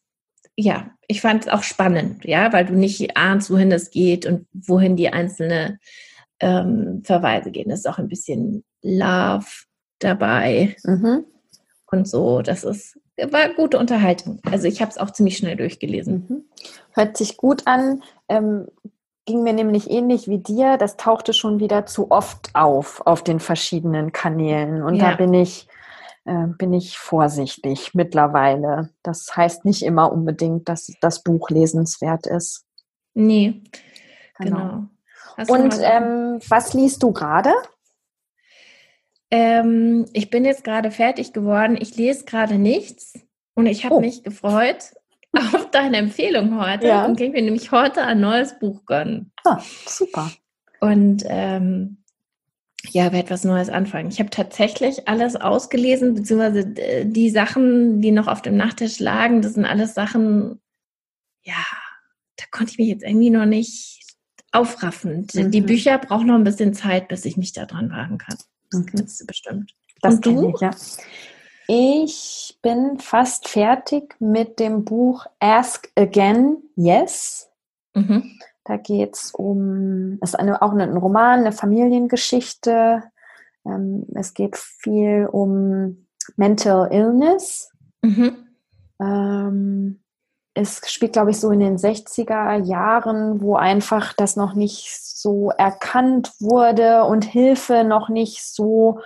ja, 0.56 0.90
ich 1.08 1.20
fand 1.20 1.44
es 1.44 1.52
auch 1.52 1.62
spannend, 1.62 2.24
ja, 2.24 2.52
weil 2.52 2.66
du 2.66 2.74
nicht 2.74 3.16
ahnst, 3.16 3.50
wohin 3.50 3.72
es 3.72 3.90
geht 3.90 4.26
und 4.26 4.46
wohin 4.52 4.96
die 4.96 5.12
einzelnen 5.12 5.78
ähm, 6.40 7.02
Verweise 7.04 7.50
gehen. 7.50 7.70
Es 7.70 7.80
ist 7.80 7.86
auch 7.86 7.98
ein 7.98 8.08
bisschen 8.08 8.64
Love 8.82 9.46
dabei 9.98 10.76
mhm. 10.84 11.24
und 11.90 12.08
so. 12.08 12.42
Das 12.42 12.64
ist 12.64 12.98
war 13.16 13.48
gute 13.54 13.78
Unterhaltung. 13.78 14.40
Also 14.44 14.68
ich 14.68 14.80
habe 14.80 14.90
es 14.90 14.98
auch 14.98 15.10
ziemlich 15.10 15.38
schnell 15.38 15.56
durchgelesen. 15.56 16.26
Mhm. 16.28 16.44
Hört 16.92 17.16
sich 17.16 17.36
gut 17.36 17.66
an. 17.66 18.02
Ähm, 18.28 18.66
ging 19.26 19.42
mir 19.42 19.52
nämlich 19.52 19.90
ähnlich 19.90 20.28
wie 20.28 20.38
dir. 20.38 20.78
Das 20.78 20.96
tauchte 20.96 21.32
schon 21.32 21.60
wieder 21.60 21.84
zu 21.84 22.10
oft 22.10 22.50
auf 22.54 23.06
auf 23.06 23.22
den 23.22 23.40
verschiedenen 23.40 24.12
Kanälen. 24.12 24.82
Und 24.82 24.94
ja. 24.94 25.10
da 25.10 25.16
bin 25.16 25.34
ich, 25.34 25.68
äh, 26.24 26.46
bin 26.46 26.72
ich 26.72 26.96
vorsichtig 26.96 27.92
mittlerweile. 27.92 28.90
Das 29.02 29.36
heißt 29.36 29.64
nicht 29.64 29.82
immer 29.82 30.12
unbedingt, 30.12 30.68
dass 30.68 30.90
das 31.00 31.22
Buch 31.22 31.50
lesenswert 31.50 32.26
ist. 32.26 32.64
Nee, 33.14 33.62
genau. 34.38 34.88
genau. 35.36 35.52
Und 35.52 35.78
ähm, 35.82 36.38
was 36.48 36.72
liest 36.72 37.02
du 37.02 37.12
gerade? 37.12 37.52
Ähm, 39.30 40.06
ich 40.12 40.30
bin 40.30 40.44
jetzt 40.44 40.64
gerade 40.64 40.90
fertig 40.90 41.32
geworden. 41.32 41.76
Ich 41.78 41.96
lese 41.96 42.24
gerade 42.24 42.58
nichts 42.58 43.14
und 43.54 43.66
ich 43.66 43.84
habe 43.84 43.96
oh. 43.96 44.00
mich 44.00 44.22
gefreut 44.22 44.92
auf 45.36 45.70
deine 45.70 45.98
Empfehlung 45.98 46.60
heute 46.60 46.86
ja. 46.86 47.04
und 47.04 47.16
ging 47.16 47.32
mir 47.32 47.42
nämlich 47.42 47.72
heute 47.72 48.02
ein 48.02 48.20
neues 48.20 48.58
Buch 48.58 48.84
gönnen. 48.86 49.32
Ah, 49.44 49.60
super. 49.86 50.30
Und 50.80 51.24
ähm, 51.26 51.98
ja, 52.90 53.04
werde 53.04 53.18
etwas 53.18 53.44
Neues 53.44 53.68
anfangen. 53.68 54.08
Ich 54.10 54.20
habe 54.20 54.30
tatsächlich 54.30 55.08
alles 55.08 55.36
ausgelesen, 55.36 56.14
beziehungsweise 56.14 56.60
äh, 56.76 57.04
die 57.04 57.30
Sachen, 57.30 58.00
die 58.00 58.12
noch 58.12 58.28
auf 58.28 58.42
dem 58.42 58.56
Nachttisch 58.56 59.00
lagen, 59.00 59.42
das 59.42 59.54
sind 59.54 59.64
alles 59.64 59.94
Sachen, 59.94 60.60
ja, 61.42 61.64
da 62.36 62.44
konnte 62.50 62.72
ich 62.72 62.78
mich 62.78 62.88
jetzt 62.88 63.04
irgendwie 63.04 63.30
noch 63.30 63.46
nicht 63.46 64.02
aufraffen. 64.52 65.26
Mhm. 65.32 65.50
Die 65.50 65.60
Bücher 65.60 65.98
brauchen 65.98 66.28
noch 66.28 66.34
ein 66.34 66.44
bisschen 66.44 66.74
Zeit, 66.74 67.08
bis 67.08 67.24
ich 67.24 67.36
mich 67.36 67.52
da 67.52 67.66
dran 67.66 67.90
wagen 67.90 68.18
kann. 68.18 68.36
Das 68.70 68.80
mhm. 68.80 68.86
kennst 68.86 69.20
du 69.20 69.26
bestimmt. 69.26 69.74
Das 70.02 70.20
kenne 70.20 70.52
ich, 70.54 70.60
ja. 70.60 70.70
Ich 71.68 72.58
bin 72.62 72.98
fast 72.98 73.48
fertig 73.48 74.14
mit 74.20 74.60
dem 74.60 74.84
Buch 74.84 75.26
Ask 75.40 75.90
Again 75.96 76.58
Yes. 76.76 77.50
Mhm. 77.94 78.38
Da 78.64 78.76
geht 78.76 79.14
es 79.16 79.30
um, 79.32 80.18
es 80.20 80.30
ist 80.30 80.34
eine, 80.36 80.62
auch 80.62 80.72
ein 80.72 80.96
Roman, 80.96 81.40
eine 81.40 81.52
Familiengeschichte. 81.52 83.02
Ähm, 83.64 84.06
es 84.14 84.34
geht 84.34 84.56
viel 84.56 85.28
um 85.30 86.06
Mental 86.36 86.92
Illness. 86.92 87.70
Mhm. 88.02 88.36
Ähm, 89.00 90.00
es 90.54 90.80
spielt, 90.90 91.12
glaube 91.12 91.32
ich, 91.32 91.38
so 91.38 91.50
in 91.50 91.60
den 91.60 91.76
60er 91.76 92.62
Jahren, 92.64 93.40
wo 93.40 93.56
einfach 93.56 94.12
das 94.14 94.36
noch 94.36 94.54
nicht 94.54 94.88
so 94.90 95.50
erkannt 95.50 96.32
wurde 96.40 97.04
und 97.04 97.24
Hilfe 97.24 97.84
noch 97.84 98.08
nicht 98.08 98.42
so 98.42 99.00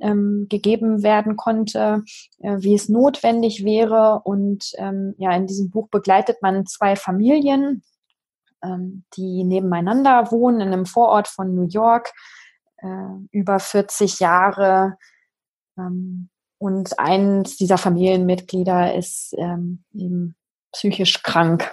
ähm, 0.00 0.46
gegeben 0.48 1.02
werden 1.02 1.36
konnte, 1.36 2.04
äh, 2.38 2.56
wie 2.58 2.74
es 2.74 2.88
notwendig 2.88 3.64
wäre. 3.64 4.20
Und 4.24 4.72
ähm, 4.76 5.14
ja, 5.18 5.32
in 5.32 5.46
diesem 5.46 5.70
Buch 5.70 5.88
begleitet 5.88 6.42
man 6.42 6.66
zwei 6.66 6.96
Familien, 6.96 7.82
ähm, 8.62 9.04
die 9.16 9.44
nebeneinander 9.44 10.30
wohnen 10.30 10.60
in 10.60 10.68
einem 10.68 10.86
Vorort 10.86 11.28
von 11.28 11.54
New 11.54 11.66
York, 11.68 12.12
äh, 12.78 12.86
über 13.30 13.58
40 13.58 14.20
Jahre. 14.20 14.96
Ähm, 15.76 16.28
und 16.58 16.98
eins 16.98 17.56
dieser 17.56 17.78
Familienmitglieder 17.78 18.94
ist 18.94 19.34
ähm, 19.38 19.84
eben 19.94 20.36
psychisch 20.72 21.22
krank. 21.22 21.72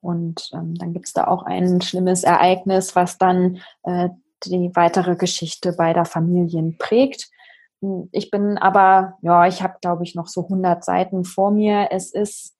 Und 0.00 0.50
ähm, 0.52 0.74
dann 0.74 0.92
gibt 0.92 1.06
es 1.06 1.12
da 1.12 1.26
auch 1.26 1.42
ein 1.44 1.80
schlimmes 1.80 2.24
Ereignis, 2.24 2.94
was 2.94 3.18
dann 3.18 3.60
äh, 3.84 4.08
die 4.44 4.70
weitere 4.74 5.16
Geschichte 5.16 5.72
beider 5.72 6.04
Familien 6.04 6.78
prägt. 6.78 7.30
Ich 8.10 8.30
bin 8.30 8.58
aber, 8.58 9.18
ja, 9.22 9.46
ich 9.46 9.62
habe, 9.62 9.76
glaube 9.80 10.02
ich, 10.02 10.14
noch 10.14 10.26
so 10.26 10.44
100 10.44 10.84
Seiten 10.84 11.24
vor 11.24 11.50
mir. 11.50 11.88
Es 11.92 12.12
ist, 12.12 12.56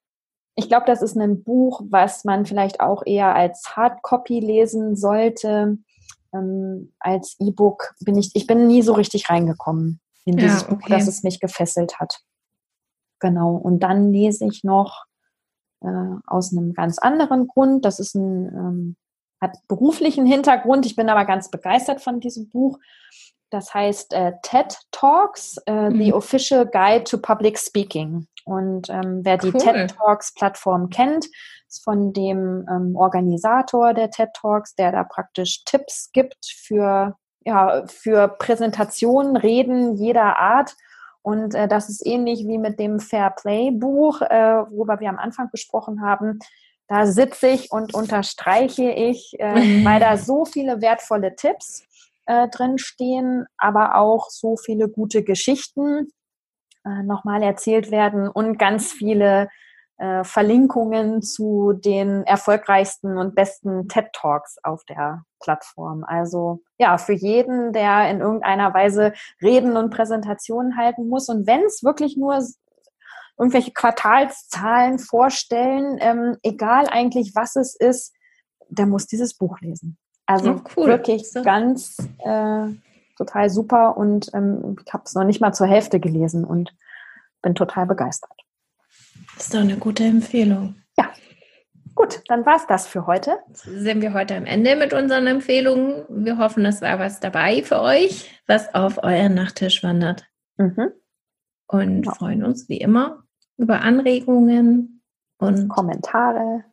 ich 0.54 0.68
glaube, 0.68 0.86
das 0.86 1.02
ist 1.02 1.16
ein 1.16 1.42
Buch, 1.42 1.82
was 1.88 2.24
man 2.24 2.46
vielleicht 2.46 2.80
auch 2.80 3.02
eher 3.04 3.34
als 3.34 3.76
Hardcopy 3.76 4.40
lesen 4.40 4.94
sollte. 4.94 5.78
Ähm, 6.32 6.92
als 7.00 7.36
E-Book 7.40 7.94
bin 8.00 8.16
ich, 8.16 8.30
ich 8.34 8.46
bin 8.46 8.66
nie 8.66 8.82
so 8.82 8.92
richtig 8.92 9.28
reingekommen 9.28 10.00
in 10.24 10.36
dieses 10.36 10.62
ja, 10.62 10.68
okay. 10.68 10.76
Buch, 10.76 10.88
dass 10.88 11.08
es 11.08 11.22
mich 11.22 11.40
gefesselt 11.40 11.98
hat. 11.98 12.20
Genau. 13.18 13.56
Und 13.56 13.80
dann 13.80 14.12
lese 14.12 14.46
ich 14.46 14.62
noch 14.62 15.04
äh, 15.80 16.16
aus 16.26 16.52
einem 16.52 16.74
ganz 16.74 16.98
anderen 16.98 17.48
Grund. 17.48 17.84
Das 17.84 17.98
ist 17.98 18.14
ein, 18.14 18.46
ähm, 18.46 18.96
hat 19.40 19.56
beruflichen 19.68 20.26
Hintergrund. 20.26 20.86
Ich 20.86 20.96
bin 20.96 21.08
aber 21.08 21.24
ganz 21.24 21.50
begeistert 21.50 22.00
von 22.00 22.20
diesem 22.20 22.48
Buch. 22.48 22.78
Das 23.50 23.72
heißt 23.72 24.12
äh, 24.12 24.32
TED 24.42 24.78
Talks, 24.90 25.56
äh, 25.66 25.90
mhm. 25.90 25.98
The 25.98 26.12
Official 26.12 26.66
Guide 26.66 27.04
to 27.04 27.18
Public 27.18 27.58
Speaking. 27.58 28.26
Und 28.44 28.88
ähm, 28.88 29.20
wer 29.24 29.38
die 29.38 29.52
TED 29.52 29.94
Talks 29.96 30.32
Plattform 30.34 30.90
kennt, 30.90 31.26
ist 31.68 31.84
von 31.84 32.12
dem 32.12 32.66
ähm, 32.70 32.96
Organisator 32.96 33.94
der 33.94 34.10
TED 34.10 34.30
Talks, 34.34 34.74
der 34.74 34.92
da 34.92 35.04
praktisch 35.04 35.64
Tipps 35.64 36.10
gibt 36.12 36.46
für, 36.46 37.16
ja, 37.44 37.84
für 37.86 38.28
Präsentationen, 38.28 39.36
Reden 39.36 39.96
jeder 39.96 40.38
Art. 40.38 40.74
Und 41.22 41.54
äh, 41.54 41.68
das 41.68 41.88
ist 41.88 42.06
ähnlich 42.06 42.46
wie 42.46 42.58
mit 42.58 42.78
dem 42.78 43.00
Fair 43.00 43.30
Play 43.30 43.70
Buch, 43.70 44.22
äh, 44.22 44.64
worüber 44.70 45.00
wir 45.00 45.10
am 45.10 45.18
Anfang 45.18 45.50
gesprochen 45.50 46.00
haben. 46.02 46.38
Da 46.86 47.06
sitze 47.06 47.48
ich 47.48 47.70
und 47.70 47.94
unterstreiche 47.94 48.90
ich, 48.90 49.38
äh, 49.38 49.84
weil 49.84 50.00
da 50.00 50.16
so 50.16 50.46
viele 50.46 50.80
wertvolle 50.80 51.36
Tipps 51.36 51.87
äh, 52.28 52.48
drin 52.48 52.78
stehen, 52.78 53.46
aber 53.56 53.96
auch 53.96 54.28
so 54.30 54.56
viele 54.56 54.88
gute 54.88 55.24
Geschichten 55.24 56.12
äh, 56.84 57.02
nochmal 57.02 57.42
erzählt 57.42 57.90
werden 57.90 58.28
und 58.28 58.58
ganz 58.58 58.92
viele 58.92 59.48
äh, 59.96 60.22
Verlinkungen 60.24 61.22
zu 61.22 61.72
den 61.72 62.24
erfolgreichsten 62.24 63.16
und 63.16 63.34
besten 63.34 63.88
TED 63.88 64.12
Talks 64.12 64.58
auf 64.62 64.84
der 64.84 65.24
Plattform. 65.40 66.04
Also 66.04 66.60
ja, 66.76 66.98
für 66.98 67.14
jeden, 67.14 67.72
der 67.72 68.10
in 68.10 68.20
irgendeiner 68.20 68.74
Weise 68.74 69.14
Reden 69.42 69.76
und 69.78 69.90
Präsentationen 69.90 70.76
halten 70.76 71.08
muss. 71.08 71.30
Und 71.30 71.46
wenn 71.46 71.62
es 71.62 71.82
wirklich 71.82 72.18
nur 72.18 72.38
irgendwelche 73.38 73.72
Quartalszahlen 73.72 74.98
vorstellen, 74.98 75.96
ähm, 76.00 76.36
egal 76.42 76.88
eigentlich 76.88 77.32
was 77.34 77.56
es 77.56 77.74
ist, 77.74 78.14
der 78.68 78.84
muss 78.84 79.06
dieses 79.06 79.34
Buch 79.34 79.60
lesen. 79.60 79.96
Also 80.28 80.56
oh, 80.56 80.60
cool. 80.76 80.88
wirklich 80.88 81.30
so. 81.30 81.42
ganz 81.42 81.96
äh, 82.18 82.66
total 83.16 83.48
super 83.48 83.96
und 83.96 84.30
ähm, 84.34 84.76
ich 84.84 84.92
habe 84.92 85.04
es 85.06 85.14
noch 85.14 85.24
nicht 85.24 85.40
mal 85.40 85.54
zur 85.54 85.66
Hälfte 85.66 86.00
gelesen 86.00 86.44
und 86.44 86.76
bin 87.40 87.54
total 87.54 87.86
begeistert. 87.86 88.30
Das 89.34 89.46
ist 89.46 89.54
doch 89.54 89.60
eine 89.60 89.78
gute 89.78 90.04
Empfehlung. 90.04 90.74
Ja. 90.98 91.10
Gut, 91.94 92.20
dann 92.28 92.44
war 92.44 92.56
es 92.56 92.66
das 92.66 92.86
für 92.86 93.06
heute. 93.06 93.38
Sind 93.54 94.02
wir 94.02 94.12
heute 94.12 94.36
am 94.36 94.44
Ende 94.44 94.76
mit 94.76 94.92
unseren 94.92 95.26
Empfehlungen. 95.26 96.04
Wir 96.10 96.36
hoffen, 96.36 96.66
es 96.66 96.82
war 96.82 96.98
was 96.98 97.20
dabei 97.20 97.62
für 97.62 97.80
euch, 97.80 98.30
was 98.46 98.74
auf 98.74 99.02
euren 99.02 99.32
Nachttisch 99.32 99.82
wandert. 99.82 100.26
Mhm. 100.58 100.92
Und 101.68 102.02
genau. 102.02 102.14
freuen 102.14 102.44
uns 102.44 102.68
wie 102.68 102.78
immer 102.78 103.24
über 103.56 103.80
Anregungen 103.80 105.02
und 105.38 105.68
Kommentare. 105.68 106.64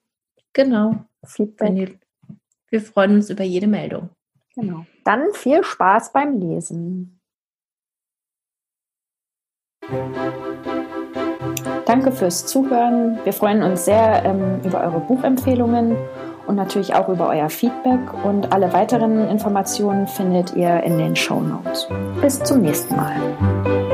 Genau. 0.52 1.06
Feedback. 1.24 2.05
Wir 2.70 2.82
freuen 2.82 3.16
uns 3.16 3.30
über 3.30 3.44
jede 3.44 3.68
Meldung. 3.68 4.10
Genau. 4.56 4.86
Dann 5.04 5.34
viel 5.34 5.64
Spaß 5.64 6.12
beim 6.14 6.40
Lesen. 6.40 7.20
Danke 11.86 12.12
fürs 12.12 12.46
Zuhören. 12.48 13.20
Wir 13.24 13.34
freuen 13.34 13.62
uns 13.62 13.86
sehr 13.86 14.26
ähm, 14.26 14.62
über 14.64 14.82
eure 14.82 15.00
Buchempfehlungen 15.02 15.96
und 16.48 16.56
natürlich 16.56 16.96
auch 16.96 17.10
über 17.10 17.30
euer 17.30 17.50
Feedback. 17.50 18.00
Und 18.24 18.52
alle 18.52 18.74
weiteren 18.74 19.28
Informationen 19.30 20.08
findet 20.08 20.56
ihr 20.56 20.82
in 20.84 20.98
den 20.98 21.16
Show 21.16 21.42
Notes. 21.42 21.88
Bis 22.22 22.40
zum 22.44 22.62
nächsten 22.62 22.96
Mal. 22.96 23.85